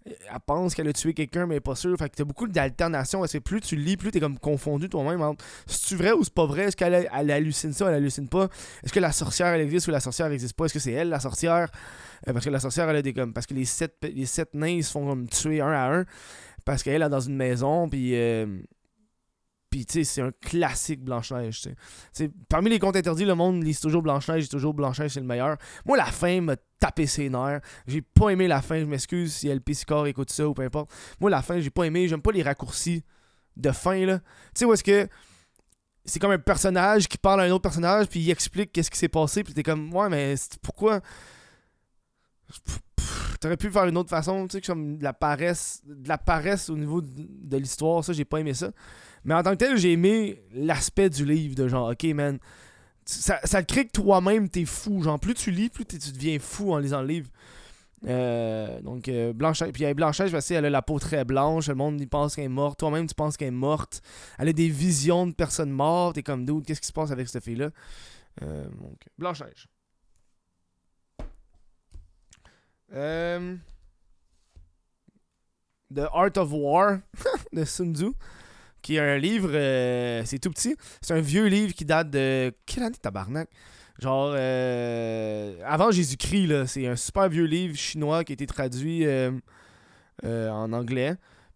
[0.06, 0.16] elle
[0.46, 1.96] pense qu'elle a tué quelqu'un, mais elle est pas sûre.
[1.96, 3.20] Fait que t'as beaucoup d'alternations.
[3.20, 6.34] Parce que plus tu lis, plus t'es comme confondu toi-même entre c'est-tu vrai ou c'est
[6.34, 6.64] pas vrai.
[6.64, 8.48] Est-ce qu'elle elle hallucine ça, elle hallucine pas?
[8.84, 10.66] Est-ce que la sorcière, elle existe ou la sorcière existe pas?
[10.66, 11.70] Est-ce que c'est elle, la sorcière?
[12.28, 13.32] Euh, Parce que la sorcière, elle a des comme.
[13.32, 16.04] Parce que les sept, les sept nains, ils se font comme tuer un à un.
[16.66, 18.10] Parce qu'elle est dans une maison, puis.
[18.14, 18.46] euh,
[19.74, 21.68] puis, tu sais, c'est un classique Blanche-Neige,
[22.48, 25.56] Parmi les contes interdits, le monde lit toujours Blanche-Neige, toujours Blanche-Neige, c'est le meilleur.
[25.84, 27.60] Moi, la fin m'a tapé ses nerfs.
[27.88, 30.92] J'ai pas aimé la fin, je m'excuse si LP Score écoute ça ou peu importe.
[31.18, 32.06] Moi, la fin, j'ai pas aimé.
[32.06, 33.02] J'aime pas les raccourcis
[33.56, 34.20] de fin, là.
[34.20, 34.24] Tu
[34.60, 35.08] sais, où est-ce que
[36.04, 38.98] c'est comme un personnage qui parle à un autre personnage, puis il explique qu'est-ce qui
[38.98, 41.00] s'est passé, puis t'es comme, ouais, mais pourquoi?
[43.40, 46.70] T'aurais pu faire d'une autre façon, tu sais, comme de la paresse, de la paresse
[46.70, 48.70] au niveau de l'histoire, ça, j'ai pas aimé ça.
[49.24, 52.38] Mais en tant que tel, j'ai aimé l'aspect du livre, de genre, ok, man,
[53.04, 55.02] ça, ça crée que toi-même, t'es fou.
[55.02, 57.30] Genre, plus tu lis, plus tu deviens fou en lisant le livre.
[58.06, 61.74] Euh, donc, euh, Blanche, puis elle, Blanche-Neige, parce qu'elle a la peau très blanche, le
[61.74, 64.02] monde il pense qu'elle est morte, toi-même tu penses qu'elle est morte.
[64.38, 67.28] Elle a des visions de personnes mortes, t'es comme dude, qu'est-ce qui se passe avec
[67.28, 67.70] cette fille-là?
[68.42, 69.08] Euh, Donc.
[72.92, 73.56] Euh,
[75.94, 76.98] The Art of War
[77.52, 78.12] de Sun Tzu,
[78.84, 80.76] qui est un livre, euh, c'est tout petit.
[81.00, 82.52] C'est un vieux livre qui date de.
[82.66, 83.48] Quelle année tabarnak?
[83.98, 86.66] Genre, euh, avant Jésus-Christ, là.
[86.66, 89.30] C'est un super vieux livre chinois qui a été traduit euh,
[90.22, 91.14] en anglais.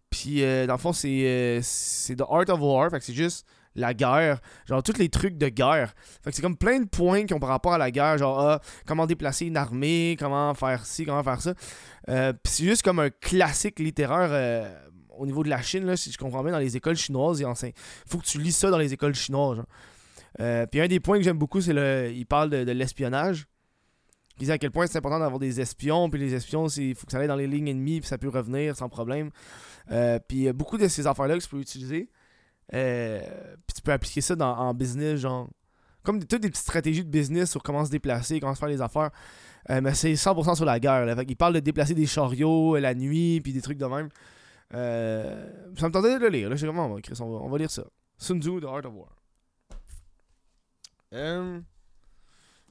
[0.09, 2.89] Puis, dans le fond, c'est c'est The Art of War.
[2.89, 4.39] Fait que c'est juste la guerre.
[4.67, 5.93] Genre, tous les trucs de guerre.
[6.23, 8.17] Fait que c'est comme plein de points qui ont par rapport à la guerre.
[8.17, 11.53] Genre, ah, comment déplacer une armée, comment faire ci, comment faire ça.
[12.09, 14.29] Euh, c'est juste comme un classique littéraire
[15.19, 17.73] au niveau de la Chine, là, si je comprends bien, dans les écoles chinoises, il
[18.07, 19.61] faut que tu lis ça dans les écoles chinoises.
[20.39, 22.11] Euh, puis un des points que j'aime beaucoup, c'est le.
[22.13, 23.47] Il parle de, l'espionnage.
[24.39, 27.05] Il dit à quel point c'est important d'avoir des espions, puis les espions, il faut
[27.05, 29.31] que ça aille dans les lignes ennemies, puis ça peut revenir sans problème.
[29.91, 32.09] Euh, puis il y a beaucoup de ces affaires-là que tu peux utiliser.
[32.73, 33.19] Euh,
[33.67, 35.49] puis tu peux appliquer ça dans, en business, genre.
[36.03, 38.81] Comme toutes des petites stratégies de business sur comment se déplacer, comment se faire les
[38.81, 39.09] affaires.
[39.69, 41.15] Euh, mais c'est 100% sur la guerre.
[41.25, 44.09] Qu'il parle de déplacer des chariots euh, la nuit, puis des trucs de même.
[44.73, 46.49] Euh, ça me tentait de le lire.
[46.49, 47.83] Là, j'ai vraiment, Chris, on va, on va lire ça.
[48.17, 49.15] Sun Tzu, The Art of War.
[51.13, 51.59] Euh,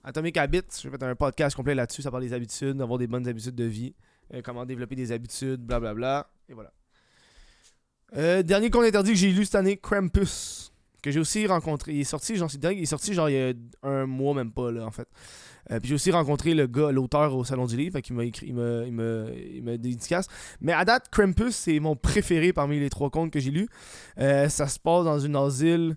[0.04, 2.02] Atomic Habits, j'ai fait un podcast complet là-dessus.
[2.02, 3.94] Ça parle des habitudes, d'avoir des bonnes habitudes de vie.
[4.34, 6.30] euh, comment développer des habitudes, blablabla.
[6.48, 6.72] Et voilà.
[8.42, 10.72] Dernier conte interdit que j'ai lu cette année, Krampus.
[11.10, 11.92] J'ai aussi rencontré.
[11.94, 14.34] Il est sorti, genre, c'est dingue, il est sorti genre il y a un mois,
[14.34, 15.08] même pas, là, en fait.
[15.70, 18.48] Euh, puis j'ai aussi rencontré le gars, l'auteur au Salon du Livre, qu'il m'a écrit,
[18.48, 20.26] il m'a dédicace.
[20.60, 23.68] Mais à date, Krampus, c'est mon préféré parmi les trois contes que j'ai lus.
[24.18, 25.96] Euh, ça se passe dans une asile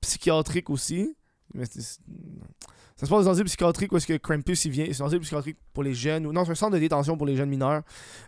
[0.00, 1.16] psychiatrique aussi.
[1.58, 4.86] Ça se passe dans un asile psychiatrique où est-ce que Krampus il vient.
[4.92, 6.30] C'est un asile psychiatrique pour les jeunes.
[6.30, 7.82] Non, c'est un centre de détention pour les jeunes mineurs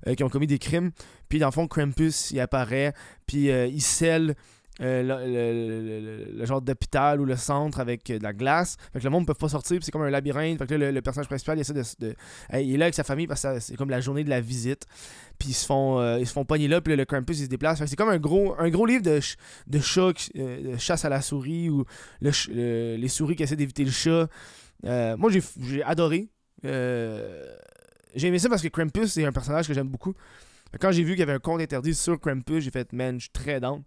[0.08, 0.90] euh, qui ont commis des crimes.
[1.28, 2.92] Puis dans le fond, Krampus il apparaît.
[3.26, 4.35] Puis il scelle
[4.80, 8.76] euh, le, le- le- genre d'hôpital ou le centre avec euh, de la glace.
[8.92, 9.78] Fait que le monde ne peut pas sortir.
[9.82, 10.58] C'est comme un labyrinthe.
[10.58, 11.85] Fait que là, le, personnage principal il essaie de.
[12.54, 14.87] il est là avec sa famille parce que c'est comme la journée de la visite.
[15.38, 16.80] Puis ils se font, euh, ils se font pogner là.
[16.80, 17.85] Puis le Krampus il se déplace.
[17.85, 21.20] C'est comme un gros, un gros livre de, ch- de chat, euh, chasse à la
[21.20, 21.85] souris ou
[22.22, 24.28] les souris qui essaient d'éviter le chat.
[24.85, 26.28] Moi, j'ai adoré.
[28.14, 30.14] J'ai aimé ça parce que Krampus, c'est un personnage que j'aime beaucoup.
[30.80, 33.22] Quand j'ai vu qu'il y avait un compte interdit sur Krampus, j'ai fait, man, je
[33.24, 33.82] suis très down.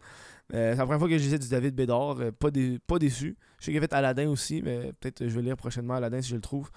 [0.53, 2.19] Euh, c'est la première fois que je lisais du David Bédard.
[2.19, 3.37] euh, pas, dé- pas déçu.
[3.59, 6.21] Je sais qu'il a fait Aladdin aussi, mais peut-être que je vais lire prochainement Aladdin
[6.21, 6.69] si je le trouve.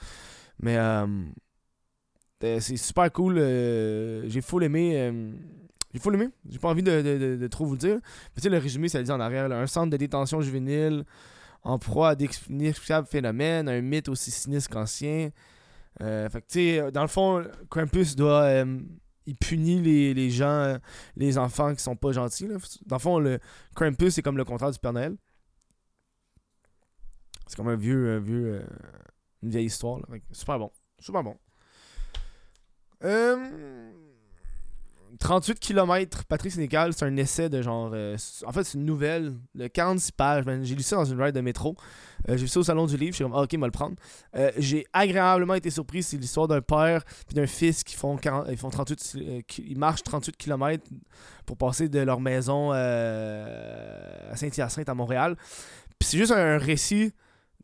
[0.60, 1.06] Mais euh,
[2.44, 3.36] euh, c'est super cool.
[3.38, 4.92] euh, j'ai full aimé.
[4.96, 5.32] euh,
[5.92, 6.28] j'ai full aimé.
[6.48, 7.96] J'ai pas envie de, de- de- trop vous le dire.
[7.96, 9.50] Mais tu sais, le résumé, ça le dit en arrière.
[9.50, 11.04] un centre de détention juvénile
[11.62, 15.30] en proie à d'inexplicables phénomènes, un mythe aussi sinistre qu'ancien.
[16.00, 18.42] Euh, fait que, tu sais, dans le fond, Krampus doit.
[18.42, 18.78] euh,
[19.28, 20.78] il punit les, les gens,
[21.16, 22.48] les enfants qui sont pas gentils.
[22.86, 23.38] Dans le fond, le
[23.74, 25.16] Krampus, c'est comme le contraire du Père Noël.
[27.46, 28.16] C'est comme un vieux.
[28.16, 28.66] un vieux euh,
[29.42, 30.00] une vieille histoire.
[30.32, 30.70] Super bon.
[30.98, 31.36] Super bon.
[33.04, 33.92] Euh,
[35.18, 37.90] 38 km, Patrick Sénécal, c'est un essai de genre.
[37.94, 38.16] euh,
[38.46, 40.44] en fait, c'est une nouvelle de 46 pages.
[40.62, 41.76] J'ai lu ça dans une ride de métro.
[42.28, 43.12] Euh, j'ai vu ça au salon du livre.
[43.12, 43.96] Je suis comme, ah, ok, on va le prendre.
[44.36, 46.02] Euh, j'ai agréablement été surpris.
[46.02, 49.16] C'est l'histoire d'un père et d'un fils qui font, 40 ils font 38.
[49.16, 50.84] euh, qui- ils marchent 38 km
[51.46, 55.36] pour passer de leur maison à Saint-Hyacinthe à Montréal.
[55.98, 57.12] Puis c'est juste un récit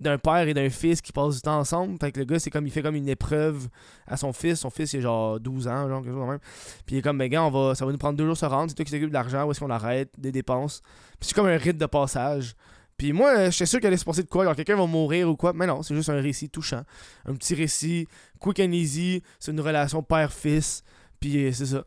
[0.00, 1.96] d'un père et d'un fils qui passent du temps ensemble.
[2.00, 3.68] Fait que le gars, c'est comme il fait comme une épreuve
[4.07, 4.61] à son fils.
[4.61, 6.40] Son fils, il a genre 12 ans, genre quelque chose même.
[6.87, 8.46] Puis il est comme, ben gars, on va, ça va nous prendre deux jours se
[8.46, 8.70] rendre.
[8.70, 10.83] C'est toi qui t'occupes de l'argent, où est-ce qu'on arrête, des dépenses.
[11.20, 12.54] Puis c'est comme un rite de passage.
[12.96, 15.28] Puis moi, euh, j'étais sûr qu'il allait se passer de quoi, genre quelqu'un va mourir
[15.28, 15.52] ou quoi.
[15.52, 16.83] Mais non, c'est juste un récit touchant.
[17.24, 18.07] Un petit récit,
[18.40, 19.22] quick and easy.
[19.38, 20.83] C'est une relation père-fils.
[21.20, 21.85] Puis euh, c'est ça.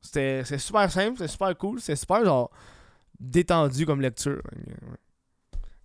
[0.00, 2.50] C'était super simple, c'est super cool, c'est super genre
[3.18, 4.40] détendu comme lecture.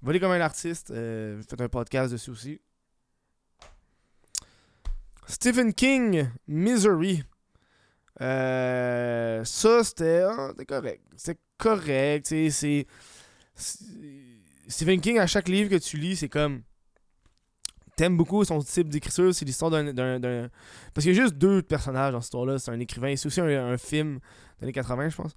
[0.04, 2.60] Voler comme un artiste, euh, fait un podcast dessus aussi.
[5.28, 7.24] Stephen King, Misery.
[8.20, 11.02] Euh, ça, c'était ah, correct.
[11.16, 12.26] C'était correct.
[12.28, 12.86] C'est.
[14.68, 16.64] Stephen King, à chaque livre que tu lis, c'est comme.
[17.96, 20.50] T'aimes beaucoup son type d'écriture, c'est l'histoire d'un-
[20.94, 22.60] Parce qu'il y a juste deux personnages dans cette histoire-là.
[22.60, 24.20] C'est un écrivain, c'est aussi un, un film
[24.60, 25.32] des années 80, je pense.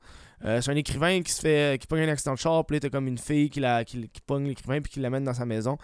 [0.44, 1.80] Euh, c'est un écrivain qui se fait.
[1.80, 4.08] qui pogne un accident de char, puis là, t'as comme une fille qui, la, qui,
[4.26, 5.78] pogne l'écrivain, puis qui l'amène dans sa maison.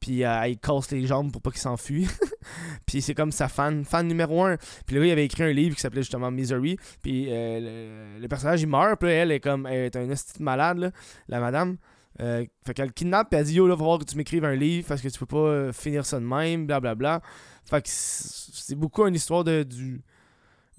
[0.00, 2.08] Puis euh, il casse les jambes pour pas qu'il s'enfuit.
[2.86, 4.56] puis c'est comme sa fan, fan numéro un.
[4.86, 6.76] Puis le gars, il avait écrit un livre qui s'appelait justement Misery.
[7.02, 8.98] Puis euh, le, personnage, il meurt.
[8.98, 9.66] Puis elle est comme.
[9.66, 10.92] Elle est un esti de malade,
[11.28, 11.76] la madame.
[12.20, 14.44] Euh, fait qu'elle le kidnappe, puis elle dit Yo, là, va falloir que tu m'écrives
[14.44, 17.22] un livre parce que tu peux pas euh, finir ça de même, blablabla.
[17.64, 19.66] Fait que c'est beaucoup une histoire de,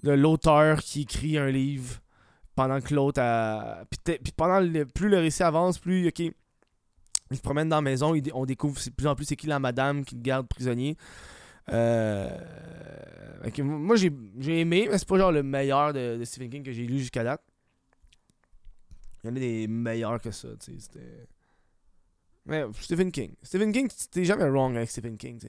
[0.03, 2.01] de l'auteur qui écrit un livre
[2.62, 3.86] pendant que l'autre a.
[3.89, 4.62] Puis, puis pendant
[4.93, 6.19] plus le récit avance, plus ok.
[6.19, 9.58] Il se promène dans la maison, on découvre de plus en plus c'est qui la
[9.58, 10.95] madame qui le garde prisonnier.
[11.69, 12.30] Euh,
[13.63, 14.12] moi j'ai
[14.60, 17.41] aimé, mais c'est pas genre le meilleur de, Stephen King que j'ai lu jusqu'à date.
[19.24, 21.28] Il y en a des meilleurs que ça, tu sais.
[22.45, 23.34] Mais Stephen King.
[23.41, 25.39] Stephen King, t'es jamais wrong avec Stephen King,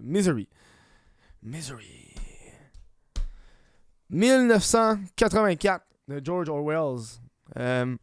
[0.00, 0.48] Misery.
[1.42, 2.14] Misery.
[4.10, 6.98] 1984 de George Orwell.
[7.58, 7.96] Euh,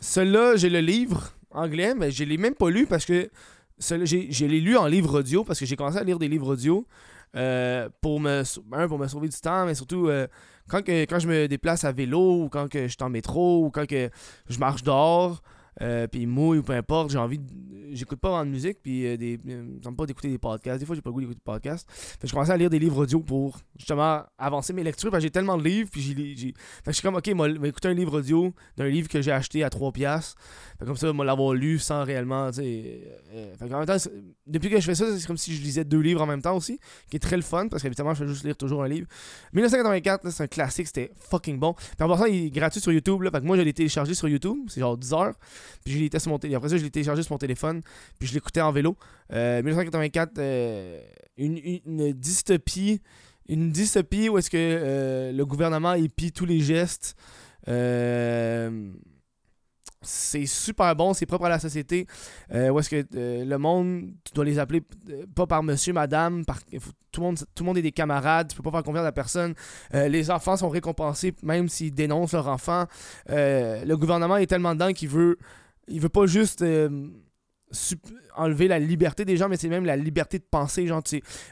[0.00, 3.30] Celui-là, j'ai le livre anglais, mais je l'ai même pas lu parce que
[3.78, 6.86] je l'ai lu en livre audio parce que j'ai commencé à lire des livres audio
[7.36, 8.42] euh, pour me
[8.86, 10.26] pour me sauver du temps, mais surtout euh,
[10.68, 13.64] quand, que, quand je me déplace à vélo ou quand que je suis en métro
[13.64, 14.10] ou quand que
[14.48, 15.42] je marche dehors.
[15.82, 17.40] Euh, puis il mouille ou peu importe, j'ai envie.
[17.92, 19.38] J'écoute pas vraiment de musique, puis euh, des...
[19.48, 20.80] euh, j'aime pas d'écouter des podcasts.
[20.80, 21.88] Des fois, j'ai pas le goût d'écouter des podcasts.
[21.92, 25.10] Fait que je commençais à lire des livres audio pour justement avancer mes lectures.
[25.12, 26.14] Parce que j'ai tellement de livres, puis j'ai.
[26.36, 26.54] j'ai- Fait
[26.86, 29.62] que je suis comme, ok, moi, écouter un livre audio d'un livre que j'ai acheté
[29.62, 29.92] à 3$.
[29.92, 30.34] piastres.
[30.80, 33.02] Fait comme ça, moi, l'avoir lu sans réellement, tu sais.
[33.32, 33.96] euh, fait qu'en même temps,
[34.46, 36.56] depuis que je fais ça, c'est comme si je lisais deux livres en même temps
[36.56, 39.06] aussi, qui est très le fun, parce qu'habituellement, je fais juste lire toujours un livre.
[39.52, 41.74] 1984, là, c'est un classique, c'était fucking bon.
[41.74, 43.30] Puis en passant, il est gratuit sur YouTube, là.
[43.30, 45.34] Fait que moi, je l'ai téléchargé sur YouTube, c'est genre 10 heures.
[45.84, 46.56] Puis je testé sur mon téléphone.
[46.58, 47.82] Après ça, je l'ai téléchargé sur mon téléphone,
[48.18, 48.96] puis je l'écoutais en vélo.
[49.32, 51.00] Euh, 1984, euh,
[51.36, 53.00] une, une- une dystopie
[53.46, 57.14] une dystopie où est-ce que euh, le gouvernement épie tous les gestes.
[57.68, 58.88] Euh,
[60.04, 62.06] c'est super bon, c'est propre à la société.
[62.52, 65.92] Euh, où est-ce que euh, le monde, tu dois les appeler euh, pas par monsieur,
[65.92, 66.60] madame, par,
[67.12, 69.12] tout, le monde, tout le monde est des camarades, tu peux pas faire confiance à
[69.12, 69.54] personne.
[69.92, 72.86] Les enfants sont récompensés même s'ils dénoncent leur enfant.
[73.28, 75.38] Le gouvernement est tellement dedans qu'il veut,
[75.88, 76.64] il veut pas juste
[78.36, 80.86] enlever la liberté des gens, mais c'est même la liberté de penser.
[80.86, 81.02] Genre,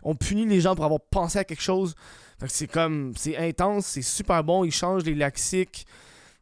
[0.03, 1.95] on punit les gens pour avoir pensé à quelque chose.
[2.49, 5.87] C'est comme, c'est intense, c'est super bon, ils changent les lexiques.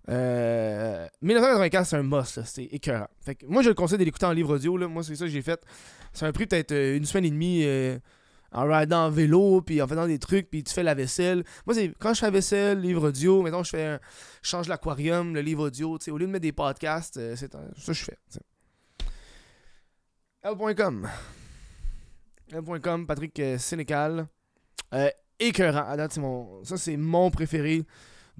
[0.08, 3.06] Euh, 1984, c'est un must, c'est écœurant.
[3.20, 4.76] Fait que moi, je le conseille de l'écouter en livre audio.
[4.76, 4.88] Là.
[4.88, 5.62] Moi, c'est ça que j'ai fait.
[6.12, 7.98] Ça m'a pris peut-être euh, une semaine et demie euh,
[8.50, 11.44] en ridant en vélo, puis en faisant des trucs, puis tu fais la vaisselle.
[11.66, 13.42] Moi, c'est quand je fais la vaisselle, livre audio.
[13.42, 14.00] Maintenant, je fais un-
[14.42, 15.98] change l'aquarium, le livre audio.
[16.08, 18.16] Au lieu de mettre des podcasts, euh, c'est ça je fais.
[20.42, 21.08] L.com.
[22.52, 24.26] L.com, Patrick Sénécal.
[25.38, 25.94] Écœurant.
[26.10, 27.84] C'est mon, ça, c'est mon préféré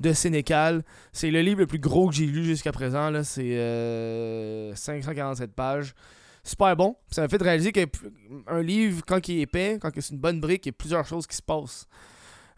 [0.01, 0.83] de Sénécal.
[1.13, 3.13] C'est le livre le plus gros que j'ai lu jusqu'à présent.
[3.23, 5.95] C'est euh, 547 pages.
[6.43, 6.97] Super bon.
[7.11, 10.67] Ça m'a fait réaliser qu'un livre, quand il est épais, quand c'est une bonne brique,
[10.67, 11.87] il y a plusieurs choses qui se passent.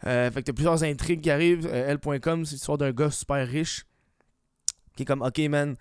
[0.05, 1.67] Euh, fait que t'as plusieurs intrigues qui arrivent.
[1.67, 3.85] Euh, L.com, c'est l'histoire d'un gars super riche
[4.95, 5.75] qui est comme, ok man,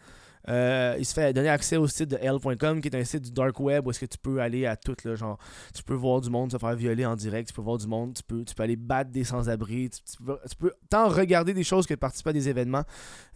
[0.48, 3.30] euh, il se fait donner accès au site de L.com qui est un site du
[3.30, 5.38] dark web où est-ce que tu peux aller à tout là, genre
[5.72, 8.14] tu peux voir du monde se faire violer en direct, tu peux voir du monde,
[8.14, 11.86] tu peux, tu peux aller battre des sans-abri, tu, tu peux, tant regarder des choses
[11.86, 12.82] que participer à des événements.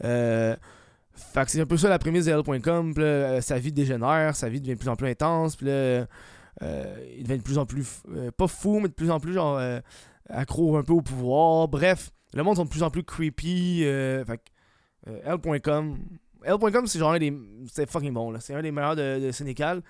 [0.05, 0.57] Euh,
[1.15, 2.93] c'est un peu ça la prémisse de L.com.
[2.93, 5.57] Puis là, euh, sa vie dégénère, sa vie devient de plus en plus intense.
[5.57, 6.05] Puis euh,
[7.17, 8.03] il devient de plus en plus,
[8.37, 9.61] pas fou, mais de plus en plus genre
[10.29, 11.69] accro un peu au pouvoir.
[11.69, 13.83] Bref, le monde sont de plus en plus creepy.
[13.83, 14.41] fait
[15.25, 15.99] L.com.
[16.47, 17.37] L.com, c'est genre un des.
[17.73, 18.41] C'est fucking bon, là.
[18.41, 19.83] C'est un des meilleurs de, de.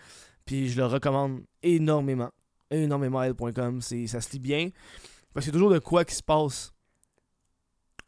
[0.44, 2.30] Puis je le recommande énormément.
[2.70, 3.80] Énormément L.com.
[3.82, 4.70] C'est- Ça se lit bien.
[5.34, 6.72] Parce qu'il y a toujours de quoi qui se passe.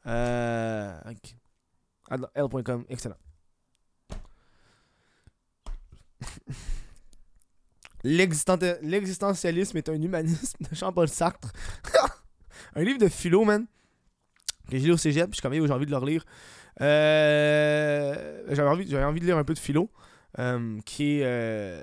[0.07, 0.99] Euh.
[2.35, 3.17] L.com, excellent.
[8.05, 11.53] L'existen- L'existentialisme est un humanisme de Jean-Paul Sartre.
[12.75, 13.67] un livre de philo, man.
[14.71, 16.25] Que j'ai lu au cégep, puis je suis comme, j'ai envie de le relire.
[16.81, 19.91] Euh, j'avais, envie, j'avais envie de lire un peu de philo.
[20.39, 21.83] euh, qui est euh,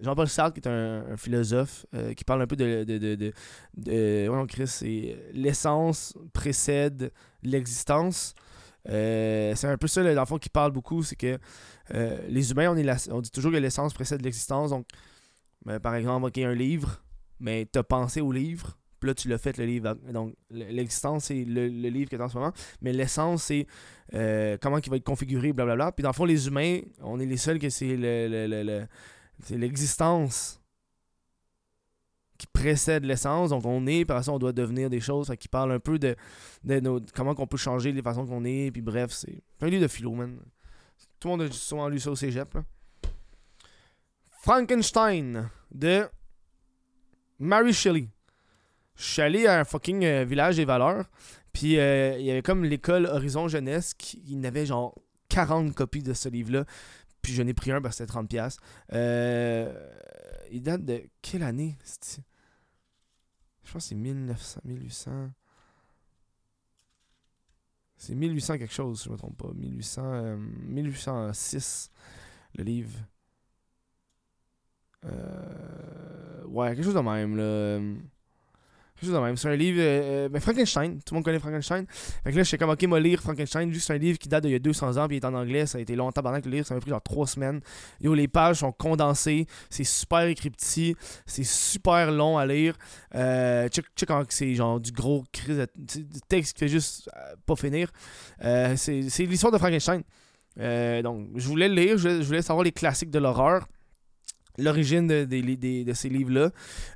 [0.00, 2.84] Jean-Paul Sartre, qui est un, philosophe, qui parle un peu de.
[2.84, 3.32] de,
[3.76, 8.34] de, Chris, c'est l'essence précède l'existence.
[8.86, 11.38] C'est un peu ça, là, dans le fond, qui parle beaucoup, c'est que
[12.28, 12.74] les humains,
[13.10, 14.70] on, dit toujours que l'essence précède l'existence.
[14.70, 14.86] Donc,
[15.82, 17.02] par exemple, ok, un livre,
[17.38, 19.94] mais t'as pensé au livre, puis là, tu l'as fait, le livre.
[20.12, 23.66] Donc, l- l'existence, c'est le, livre que t'as en ce moment, mais l'essence, c'est
[24.14, 25.92] euh, comment il va être configuré, blablabla.
[25.92, 28.86] Puis dans le fond, les humains, on est les seuls que c'est le, le- le-
[29.56, 30.60] l'existence
[32.36, 33.50] qui précède l'essence.
[33.50, 35.30] Donc on est, par ça, on doit devenir des choses.
[35.38, 36.14] Qui parle un peu de,
[37.14, 38.70] comment qu'on peut changer les façons qu'on est.
[38.70, 40.38] Puis bref, c'est un livre de philo, man.
[41.18, 42.52] Tout le monde a souvent lu ça au cégep.
[42.54, 42.62] là.
[44.42, 46.08] Frankenstein de
[47.38, 48.08] Mary Shelley.
[49.00, 51.10] Je suis allé à un fucking euh, village des valeurs.
[51.54, 54.94] Puis euh, il y avait comme l'école Horizon Jeunesse qui il y en avait genre
[55.30, 56.66] 40 copies de ce livre-là.
[57.22, 58.58] Puis j'en ai pris un parce que c'était 30$.
[58.92, 59.72] Euh,
[60.52, 61.78] il date de quelle année?
[63.64, 65.30] Je pense que c'est 1900, 1800.
[67.96, 69.50] C'est 1800 quelque chose, si je me trompe pas.
[69.54, 71.90] 1800, euh, 1806,
[72.54, 72.98] le livre.
[76.48, 77.80] Ouais, quelque chose de même, là.
[79.02, 79.36] De même.
[79.36, 79.78] C'est un livre.
[79.80, 80.98] euh, ben Frankenstein.
[81.04, 81.86] Tout le monde connaît Frankenstein.
[81.88, 83.72] Fait que là, j'étais comme, ok, moi, lire Frankenstein.
[83.72, 85.66] Juste un livre qui date d'il y a 200 ans, puis il est en anglais.
[85.66, 87.60] Ça a été longtemps pendant que le livre, ça m'a pris genre 3 semaines.
[88.00, 89.46] Les pages sont condensées.
[89.70, 90.94] C'est super écrit petit.
[91.26, 92.74] C'est super long à lire.
[93.14, 95.66] Euh, check, check quand c'est genre du gros crise
[96.28, 97.90] texte qui fait juste euh, pas finir.
[98.44, 100.02] Euh, c'est l'histoire de Frankenstein.
[100.58, 101.98] Euh, donc, je voulais le lire.
[101.98, 103.66] Je voulais savoir les classiques de l'horreur
[104.58, 106.50] l'origine de, de ces livres-là.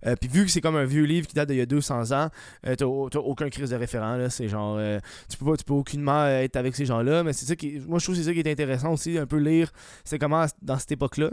[0.06, 2.12] Euh, Puis vu que c'est comme un vieux livre qui date d'il y a 200
[2.12, 2.28] ans,
[2.66, 4.16] euh, t'as au- t'as aucun crise de référent.
[4.16, 4.30] Là.
[4.30, 7.46] C'est genre, euh, tu, peux pas, tu peux aucunement être avec ces gens-là, mais c'est
[7.46, 9.70] ça qui, moi je trouve que c'est ça qui est intéressant aussi, un peu lire,
[10.04, 11.30] c'est comment dans cette époque-là.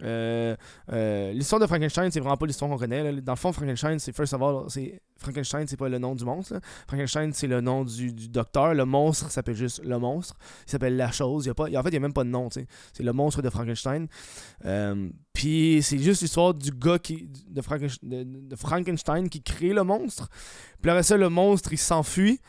[0.00, 0.56] Euh,
[0.90, 3.20] euh, l'histoire de Frankenstein, c'est vraiment pas l'histoire qu'on connaît.
[3.20, 6.24] Dans le fond, Frankenstein, c'est first of all, c'est Frankenstein, c'est pas le nom du
[6.24, 6.60] monstre.
[6.88, 8.74] Frankenstein, c'est le nom du, du docteur.
[8.74, 10.34] Le monstre s'appelle juste le monstre.
[10.66, 11.46] Il s'appelle la chose.
[11.46, 12.48] Y a pas, en fait, il y a même pas de nom.
[12.48, 12.66] tu sais.
[12.94, 14.08] C'est le monstre de Frankenstein.
[14.64, 17.60] Euh, Puis c'est juste l'histoire du gars qui, de,
[18.24, 20.28] de, Frankenstein qui crée le monstre.
[20.80, 22.40] Puis après ça, le monstre, il s'enfuit.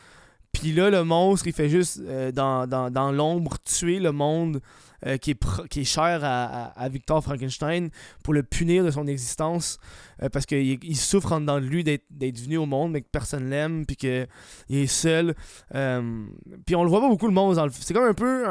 [0.52, 2.00] Puis là, le monstre, il fait juste,
[2.32, 4.60] dans, dans, dans l'ombre, tuer le monde
[5.06, 7.90] euh, qui, est cher à, Victor Frankenstein
[8.22, 9.78] pour le punir de son existence.
[10.22, 13.08] euh, parce qu'il il souffre en dedans de lui d'être venu au monde, mais que
[13.10, 14.26] personne l'aime, puis qu'il
[14.70, 15.34] est seul.
[15.74, 16.26] Euh,
[16.64, 17.68] puis on le voit pas beaucoup, le monstre.
[17.80, 18.44] C'est comme un peu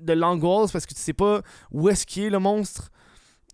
[0.00, 2.90] de l'angoisse parce que tu sais pas où est-ce qu'il est, le monstre.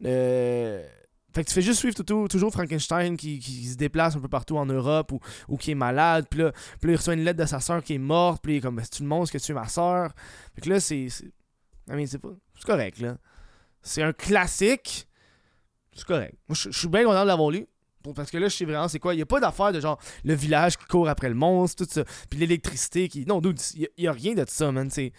[0.02, 1.96] Fait que tu fais juste suivre
[2.28, 5.12] toujours Frankenstein qui, se déplace un peu partout en Europe
[5.48, 6.26] ou, qui est malade.
[6.30, 6.52] Puis là,
[6.84, 8.40] il reçoit une lettre de sa soeur qui est morte.
[8.42, 10.12] Puis il est comme, c'est-tu le monstre que tu es ma soeur?
[10.64, 11.08] Là, c'est.
[11.88, 12.30] I mean, c'est pas.
[12.54, 13.18] C'est correct, là.
[13.82, 15.08] C'est un classique.
[15.92, 16.34] C'est correct.
[16.48, 17.66] Moi, je suis bien content de l'avoir lu.
[18.14, 19.14] Parce que là, je sais vraiment c'est quoi.
[19.14, 21.90] Il n'y a pas d'affaire de genre le village qui court après le monstre, tout
[21.90, 22.04] ça.
[22.28, 23.24] Puis l'électricité qui.
[23.24, 24.90] Non, dude, il n'y a, rien de ça, man.
[24.90, 25.12] C'est,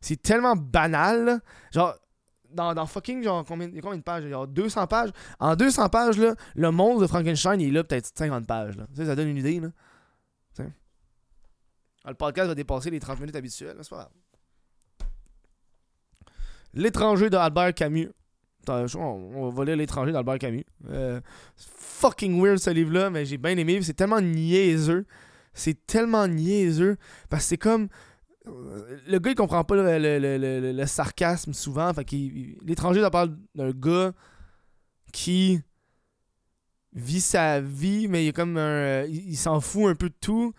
[0.00, 1.40] c'est tellement banal.
[1.72, 1.94] Genre,
[2.50, 4.28] dans, dans fucking, genre, combien, y a combien de pages?
[4.28, 5.10] Genre 200 pages?
[5.40, 8.76] En 200 pages, là, le monstre de Frankenstein, il est là peut-être 50 pages.
[8.76, 8.86] Là.
[8.94, 9.68] Sais, ça donne une idée, là.
[12.04, 14.10] Ah, le podcast va dépasser les 30 minutes habituelles, c'est pas grave.
[16.74, 18.08] L'étranger de Albert Camus.
[18.68, 20.64] On, va lire L'étranger d'Albert Camus.
[20.90, 21.20] Euh,
[21.56, 23.80] fucking weird ce livre-là, mais j'ai bien aimé.
[23.82, 25.06] C'est tellement niaiseux.
[25.54, 26.96] C'est tellement niaiseux.
[27.30, 27.88] Parce que c'est comme.
[28.46, 31.92] euh, Le gars, il comprend pas le, le- le- le- sarcasme souvent.
[32.62, 34.12] L'étranger, ça parle d'un gars
[35.12, 35.60] qui
[36.92, 38.60] vit sa vie, mais il comme un.
[38.60, 40.52] euh, Il, il s'en fout un peu de tout.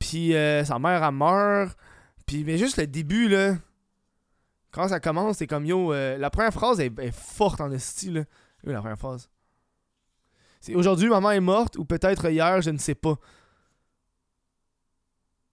[0.00, 1.78] Puis euh, sa mère, elle meurt.
[2.26, 3.56] Puis, mais juste le début, là.
[4.74, 5.92] Quand ça commence, c'est comme yo.
[5.92, 8.14] euh, la première phrase est, forte en style.
[8.14, 8.24] Là.
[8.64, 9.30] La première phrase.
[10.60, 13.14] C'est aujourd'hui, maman est morte, ou peut-être hier, je ne sais pas.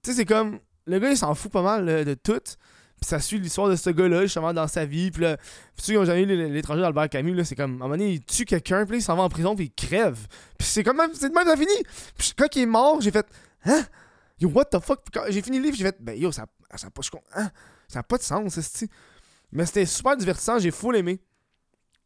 [0.02, 0.60] Tu sais, c'est comme.
[0.88, 2.42] Le gars, il s'en fout pas mal de tout.
[3.02, 5.12] Puis ça suit l'histoire de ce gars-là, justement, dans sa vie.
[5.12, 7.76] Puis là, puis ceux qui ont jamais lu l'étranger d'Albert Camus, là, c'est comme, à
[7.76, 10.18] un moment donné, il tue quelqu'un, puis il s'en va en prison, puis il crève.
[10.58, 11.84] Puis c'est comme même, c'est de même, ça finit.
[12.18, 13.28] Puis quand il est mort, j'ai fait,
[13.66, 13.84] hein?
[14.40, 15.00] Yo, what the fuck?
[15.14, 17.02] Quand j'ai fini le livre, j'ai fait, ben yo, ça, ça, pas,
[17.36, 17.52] hein?
[18.08, 18.90] pas de sens, c'est
[19.52, 21.20] Mais c'était super divertissant, j'ai full aimé.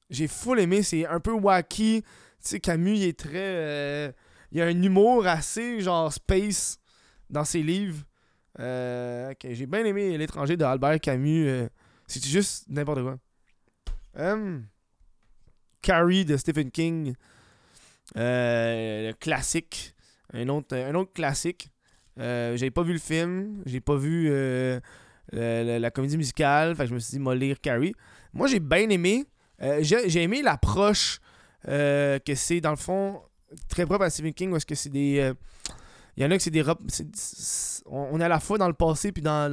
[0.10, 2.02] J'ai full aimé, c'est un peu wacky.
[2.04, 3.32] Tu sais, Camus, il est très.
[3.36, 4.12] euh,
[4.52, 6.80] il a un humour assez, genre, space
[7.30, 8.04] dans ses livres.
[8.60, 11.48] Euh, j'ai bien aimé L'étranger de Albert Camus.
[11.48, 11.68] euh,
[12.08, 13.18] c'est juste n'importe quoi.
[14.18, 14.66] Hum,
[15.82, 17.16] Carrie de Stephen King.
[18.18, 19.94] Euh, le classique.
[20.34, 21.70] Un autre, un autre classique.
[22.20, 23.62] Euh, j'ai pas vu le film.
[23.66, 24.80] J'ai pas vu euh,
[25.32, 26.76] la, comédie musicale.
[26.78, 27.94] Je me suis dit, moi, lire Carrie.
[28.34, 29.26] Moi, j'ai bien aimé.
[29.62, 31.20] Euh, j'ai aimé l'approche
[31.68, 33.22] euh, que c'est, dans le fond,
[33.70, 35.20] très propre à Stephen King, parce que c'est des.
[35.20, 35.34] euh,
[36.18, 36.64] il y en a que c'est des.
[36.90, 39.50] c'est- on, on est à la fois dans le passé puis dans,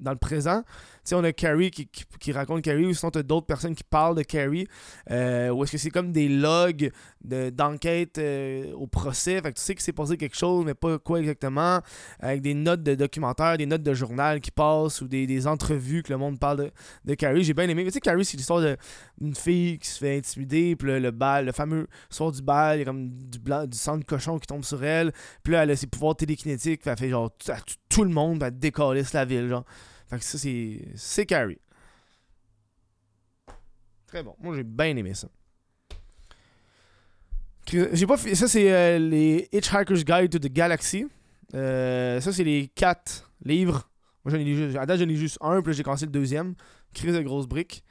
[0.00, 0.62] dans le présent.
[1.08, 4.14] Tu sais, on a Carrie qui, raconte Carrie, ou sinon t'as d'autres personnes qui parlent
[4.14, 4.68] de Carrie.
[5.10, 6.90] Euh, ou est-ce que c'est comme des logs
[7.24, 9.40] de- d'enquête euh, au procès.
[9.40, 11.80] Fait que tu sais qu'il s'est passé quelque chose, mais pas quoi exactement.
[12.20, 16.12] Avec des notes de documentaire, des notes de journal qui passent, ou des, entrevues que
[16.12, 16.72] le monde parle
[17.06, 17.42] de, Carrie.
[17.42, 17.86] J'ai bien aimé.
[17.86, 18.60] Tu sais, Carrie, c'est l'histoire
[19.18, 22.76] d'une fille qui se fait intimider, puis le, le bal, le fameux soir du bal,
[22.76, 25.12] il y a comme du, blanc, du sang de cochon qui tombe sur elle.
[25.42, 27.30] Puis là, elle a ses pouvoirs télékinétiques, puis elle fait genre
[27.88, 29.64] tout, le monde, elle décalisse la ville, genre.
[30.08, 30.80] Fait que ça, c'est.
[30.94, 31.58] C'est Carrie.
[34.06, 34.34] Très bon.
[34.40, 35.28] Moi, j'ai bien aimé ça.
[37.70, 41.06] J'ai pas fi- Ça, c'est euh, les Hitchhiker's Guide to the Galaxy.
[41.54, 43.90] Euh, ça, c'est les quatre livres.
[44.24, 44.76] Moi, j'en ai juste.
[44.78, 46.54] À date, j'en ai juste un, puis j'ai commencé le deuxième.
[46.94, 47.84] Crise de grosse brique.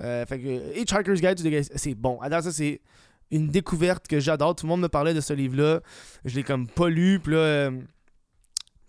[0.00, 2.20] Euh, fait que Hitchhiker's Guide to the Galaxy, c'est bon.
[2.20, 2.80] À date, ça, c'est
[3.32, 4.54] une découverte que j'adore.
[4.54, 5.80] Tout le monde me parlait de ce livre-là.
[6.24, 7.70] Je l'ai comme pas lu, puis là.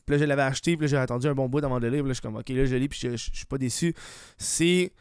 [0.06, 2.02] Puis là, je l'avais acheté, puis là, j'ai attendu un bon bout avant de lire.
[2.02, 3.94] Puis là, je suis comme, ok, là, je lis, puis je, suis pas déçu.
[4.38, 4.94] C'est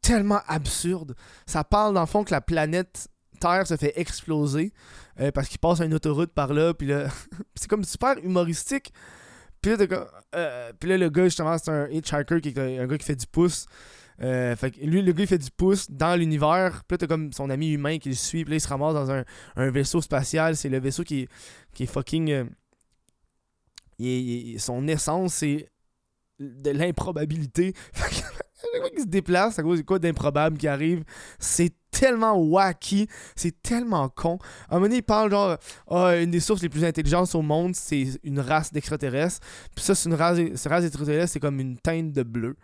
[0.00, 1.14] tellement absurde.
[1.46, 3.08] Ça parle, dans le fond, que la planète
[3.40, 4.72] Terre se fait exploser
[5.20, 7.08] euh, parce qu'il passe une autoroute par là, puis là,
[7.56, 8.92] c'est comme super humoristique.
[9.66, 13.16] Euh, puis là, le gars, justement, c'est un hitchhiker qui est un gars qui fait
[13.16, 13.66] du pouce.
[14.20, 16.82] Euh, fait que lui, le gars, il fait du pouce dans l'univers.
[16.86, 18.44] Puis là, t'as comme son ami humain qui le suit.
[18.44, 20.56] Puis là, il se ramasse dans un, vaisseau spatial.
[20.56, 21.28] C'est le vaisseau qui
[21.74, 22.48] qui est fucking.
[24.02, 25.68] Il il son essence, c'est
[26.38, 27.74] de l'improbabilité.
[28.94, 31.02] Qu'il se déplace, à cause de quoi d'improbable qui arrive,
[31.38, 34.38] c'est tellement wacky, c'est tellement con.
[34.68, 35.56] À un moment il parle genre,
[35.88, 39.40] Ah, une des sources les plus intelligentes au monde, c'est une race d'extraterrestres.
[39.74, 42.56] Puis ça, c'est une race d'extraterrestres, c'est comme une teinte de bleu.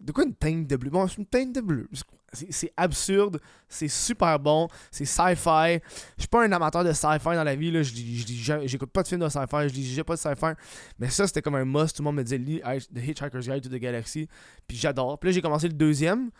[0.00, 0.90] De quoi une teinte de bleu?
[0.90, 1.88] Bon, c'est une teinte de bleu.
[2.32, 5.80] C'est absurde, c'est super bon, c'est sci-fi.
[6.16, 7.72] Je suis pas un amateur de sci-fi dans la vie.
[7.82, 10.52] Je j'écoute pas de films de sci-fi, je lis pas de sci-fi.
[10.98, 11.96] Mais ça, c'était comme un must.
[11.96, 14.28] Tout le monde me disait, lis The Hitchhiker's Guide to the Galaxy.
[14.66, 15.18] Puis j'adore.
[15.18, 16.30] Puis là, j'ai commencé le deuxième.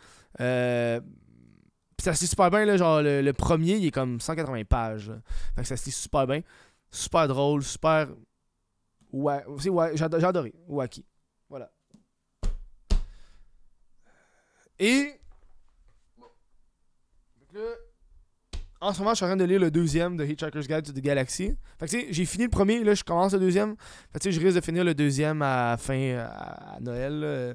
[0.40, 2.76] Euh, puis ça se lit super bien, là.
[2.76, 5.10] Genre, le, premier, il est comme 180 pages.
[5.56, 6.42] Fait que ça se lit super bien.
[6.90, 8.08] Super drôle, super.
[9.10, 10.54] Ouais, ouais, j'ai adoré.
[10.68, 11.04] Wacky.
[14.78, 15.12] Et.
[17.54, 17.60] Là,
[18.80, 20.92] en ce moment, je suis en train de lire le deuxième de Hitchhiker's Guide to
[20.92, 21.52] the Galaxy.
[21.80, 23.74] Fait que tu sais, j'ai fini le premier, là, je commence le deuxième.
[24.12, 27.18] Fait que je risque de finir le deuxième à fin à, Noël.
[27.20, 27.54] là.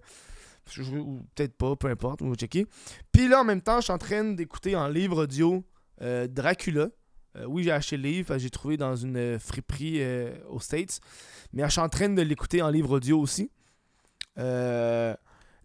[0.70, 2.66] Je- ou peut-être pas, peu importe, on va checker.
[3.12, 5.64] Puis là, en même temps, je suis en train d'écouter en livre audio
[6.02, 6.88] euh, Dracula.
[7.38, 11.00] Euh, oui, j'ai acheté le livre, j'ai trouvé dans une euh, friperie euh, aux States.
[11.52, 13.50] Mais je suis en train de l'écouter en livre audio aussi.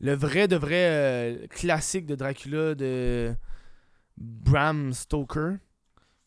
[0.01, 3.35] Le vrai de vrai euh, classique de Dracula de
[4.17, 5.57] Bram Stoker.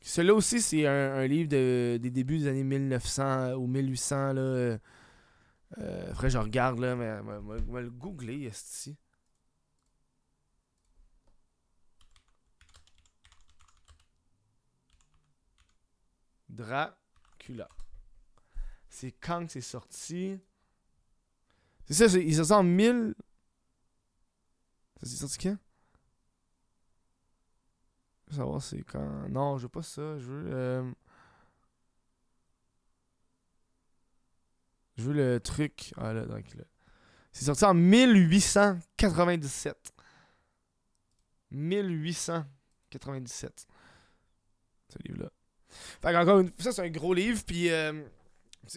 [0.02, 4.34] Celui-là aussi, c'est un, livre de- des débuts des années 1900 ou 1800.
[4.34, 4.78] Là.
[5.80, 7.12] Euh, que je regarde, là, mais
[7.68, 8.96] on va le googler, ici.
[16.50, 17.68] Dracula.
[18.90, 20.38] C'est quand que c'est sorti?
[21.86, 23.16] C'est ça, il sorti en 1000.
[25.02, 25.58] Ça s'est sorti quand?
[28.28, 29.28] Je veux savoir c'est quand.
[29.30, 30.20] Non, je veux pas ça.
[30.20, 30.44] Je veux.
[30.54, 30.92] euh,
[34.98, 35.94] Je veux le truc.
[35.98, 36.64] Ah là, Dracula.
[37.32, 39.92] C'est sorti en 1897.
[41.50, 43.66] 1897.
[44.90, 45.30] Ce livre-là.
[45.70, 47.42] Fait qu'encore une ça, c'est un gros livre.
[47.46, 47.94] Puis, euh,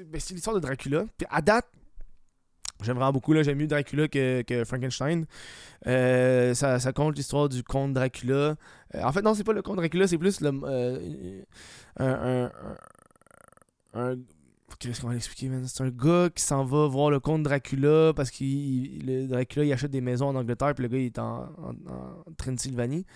[0.07, 1.05] ben, c'est l'histoire de Dracula.
[1.18, 1.68] Puis, à date,
[2.85, 3.35] j'aime vraiment beaucoup.
[3.43, 5.26] J'aime mieux Dracula que, que Frankenstein.
[5.87, 8.35] Euh, ça, ça compte l'histoire du comte Dracula.
[8.95, 10.51] Euh, en fait, non, c'est pas le comte Dracula, c'est plus le.
[10.64, 11.43] euh,
[11.99, 12.51] un.
[13.95, 14.16] un, un,
[14.80, 15.64] Qu'est-ce qu'on va l'expliquer, man?
[15.66, 19.72] C'est un gars qui s'en va voir le comte Dracula parce que le Dracula il
[19.72, 23.07] achète des maisons en Angleterre, puis le gars il est en, en, en Transylvanie.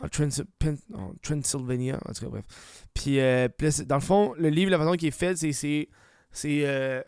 [0.00, 0.08] En,
[1.22, 2.44] Transylvania, en tout cas, bref.
[2.94, 3.46] Puis, euh,
[3.86, 5.88] dans le fond, le livre, la façon qu'il est fait, c'est.
[6.32, 7.04] C'est.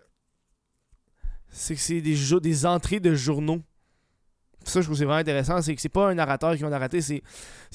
[1.54, 3.60] C'est que c'est des, des entrées de journaux.
[4.64, 5.60] Ça, je trouve c'est vraiment intéressant.
[5.62, 7.22] C'est que c'est pas un narrateur qui va narrater, c'est.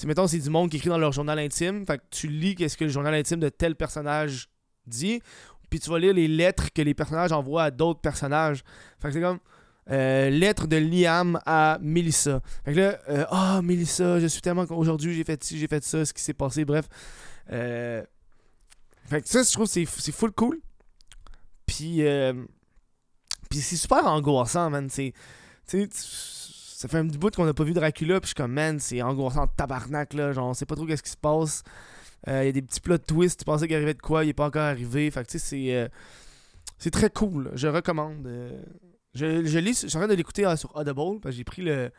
[0.06, 1.86] mettons, c'est du monde qui écrit dans leur journal intime.
[1.86, 4.50] Fait que tu lis qu'est-ce que le journal intime de tel personnage
[4.86, 5.22] dit.
[5.70, 8.64] Puis tu vas lire les lettres que les personnages envoient à d'autres personnages.
[9.00, 9.40] Fait que c'est comme.
[9.92, 12.42] euh, lettre de Liam à Melissa.
[12.66, 14.66] Fait que là, euh, ah, Melissa, je suis tellement.
[14.72, 16.86] Aujourd'hui, j'ai fait ci, j'ai fait ça, ce qui s'est passé, bref.
[17.52, 18.04] Euh,
[19.06, 20.60] fait que ça, je trouve c'est c'est full cool.
[21.66, 22.02] Puis.
[23.50, 24.90] Euh, puis c'est super angoissant, man.
[24.90, 25.14] Tu
[25.66, 28.54] sais, ça fait un petit bout qu'on n'a pas vu Dracula, puis je suis comme,
[28.54, 30.32] man, c'est angoissant de tabarnak, là.
[30.32, 31.64] Genre, on sait pas trop qu'est-ce qui se passe.
[32.28, 34.34] Il y a des petits plot twists, tu pensais qu'il arrivait de quoi, il est
[34.34, 35.10] pas encore arrivé.
[35.12, 35.76] Fait que, tu sais, c'est.
[35.76, 35.88] euh,
[36.80, 37.52] c'est très cool.
[37.54, 38.26] Je recommande.
[38.26, 38.62] euh,
[39.14, 41.92] je, suis en train de l'écouter euh, sur Audible, j'ai pris le.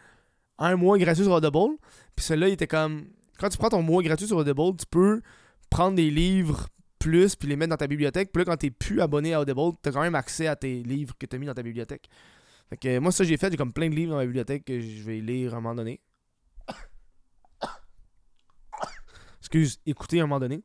[0.59, 1.77] Un mois gratuit sur Audible.
[2.17, 3.07] Puis celui-là, il était comme.
[3.39, 5.23] Quand tu prends ton mois gratuit sur Audible, tu peux
[5.71, 6.69] prendre des livres
[7.01, 8.31] plus puis les mettre dans ta bibliothèque.
[8.33, 11.17] Puis là, quand t'es plus abonné à Audible, t'as quand même accès à tes livres
[11.19, 12.09] que t'as mis dans ta bibliothèque.
[12.69, 13.51] Fait que euh, moi, ça, j'ai fait.
[13.51, 15.75] J'ai comme plein de livres dans ma bibliothèque que je vais lire à un moment
[15.75, 16.01] donné.
[19.41, 20.63] Excuse, écouter à un moment donné.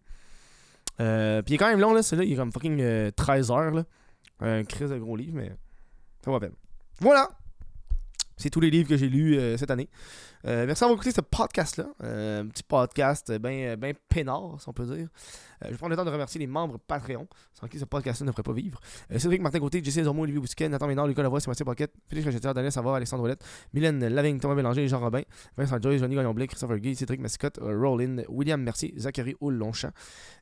[0.99, 2.03] Euh, puis il est quand même long, là.
[2.03, 3.85] Celui-là, il est comme fucking euh, 13 heures, là.
[4.41, 5.51] Un crise de gros livre, mais
[6.23, 6.53] ça va peine.
[6.99, 7.29] Voilà!
[8.37, 9.89] C'est tous les livres que j'ai lus euh, cette année.
[10.45, 11.87] Euh, merci d'avoir écouté ce podcast-là.
[12.03, 15.07] Euh, un petit podcast bien ben peinard, si on peut dire.
[15.63, 18.31] Je vais prendre le temps de remercier les membres Patreon, sans qui ce podcast-là ne
[18.31, 18.79] ferait pas vivre.
[19.17, 22.53] Cédric Martin Côté, Jesse Zormo, Olivier Bousquet, Nathan Ménard, Lucas Lavoie, Sébastien Pocket, Félix Rocheteur,
[22.53, 25.21] Daniel Savard, Alexandre Ouellette, Mylène Lavigne, Thomas Bélanger, Jean Robin,
[25.57, 29.91] Vincent Joyce, Johnny Gagnon-Blais, Christopher Guy, Cédric Mascotte, Rollin, William Mercier, Zachary Hull Longchamp.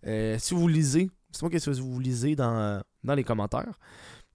[0.04, 3.80] Si vous lisez, c'est moi que vous lisez dans, dans les commentaires.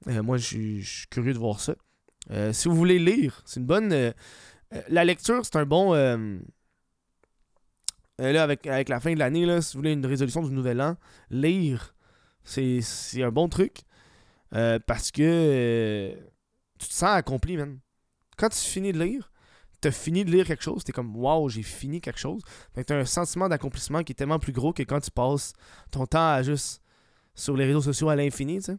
[0.06, 1.74] Moi, je suis curieux de voir ça.
[2.30, 3.92] Euh, si vous voulez lire, c'est une bonne.
[3.92, 4.12] euh,
[4.74, 5.94] euh, la lecture, c'est un bon.
[8.18, 10.96] là, avec, avec la fin de l'année, si vous voulez une résolution du nouvel an,
[11.30, 11.94] lire,
[12.44, 12.82] c'est
[13.22, 13.82] un bon truc.
[14.50, 16.14] Parce que
[16.78, 17.78] tu te sens accompli, man.
[18.36, 19.32] Quand tu finis de lire,
[19.80, 22.42] t'as fini de lire quelque chose, t'es comme waouh, j'ai fini quelque chose.
[22.74, 25.54] Fait que t'as un sentiment d'accomplissement qui est tellement plus gros que quand tu passes
[25.90, 26.82] ton temps à juste
[27.34, 28.78] sur les réseaux sociaux à l'infini, tu sais.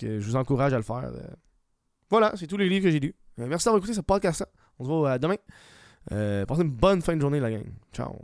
[0.00, 1.10] Je vous encourage à le faire.
[2.10, 3.14] Voilà, c'est tous les livres que j'ai lus.
[3.38, 4.48] Euh, merci d'avoir écouté ce podcast-là.
[4.78, 5.36] On se voit euh, demain.
[6.12, 7.66] Euh, passez une bonne fin de journée, la gang.
[7.92, 8.16] Ciao.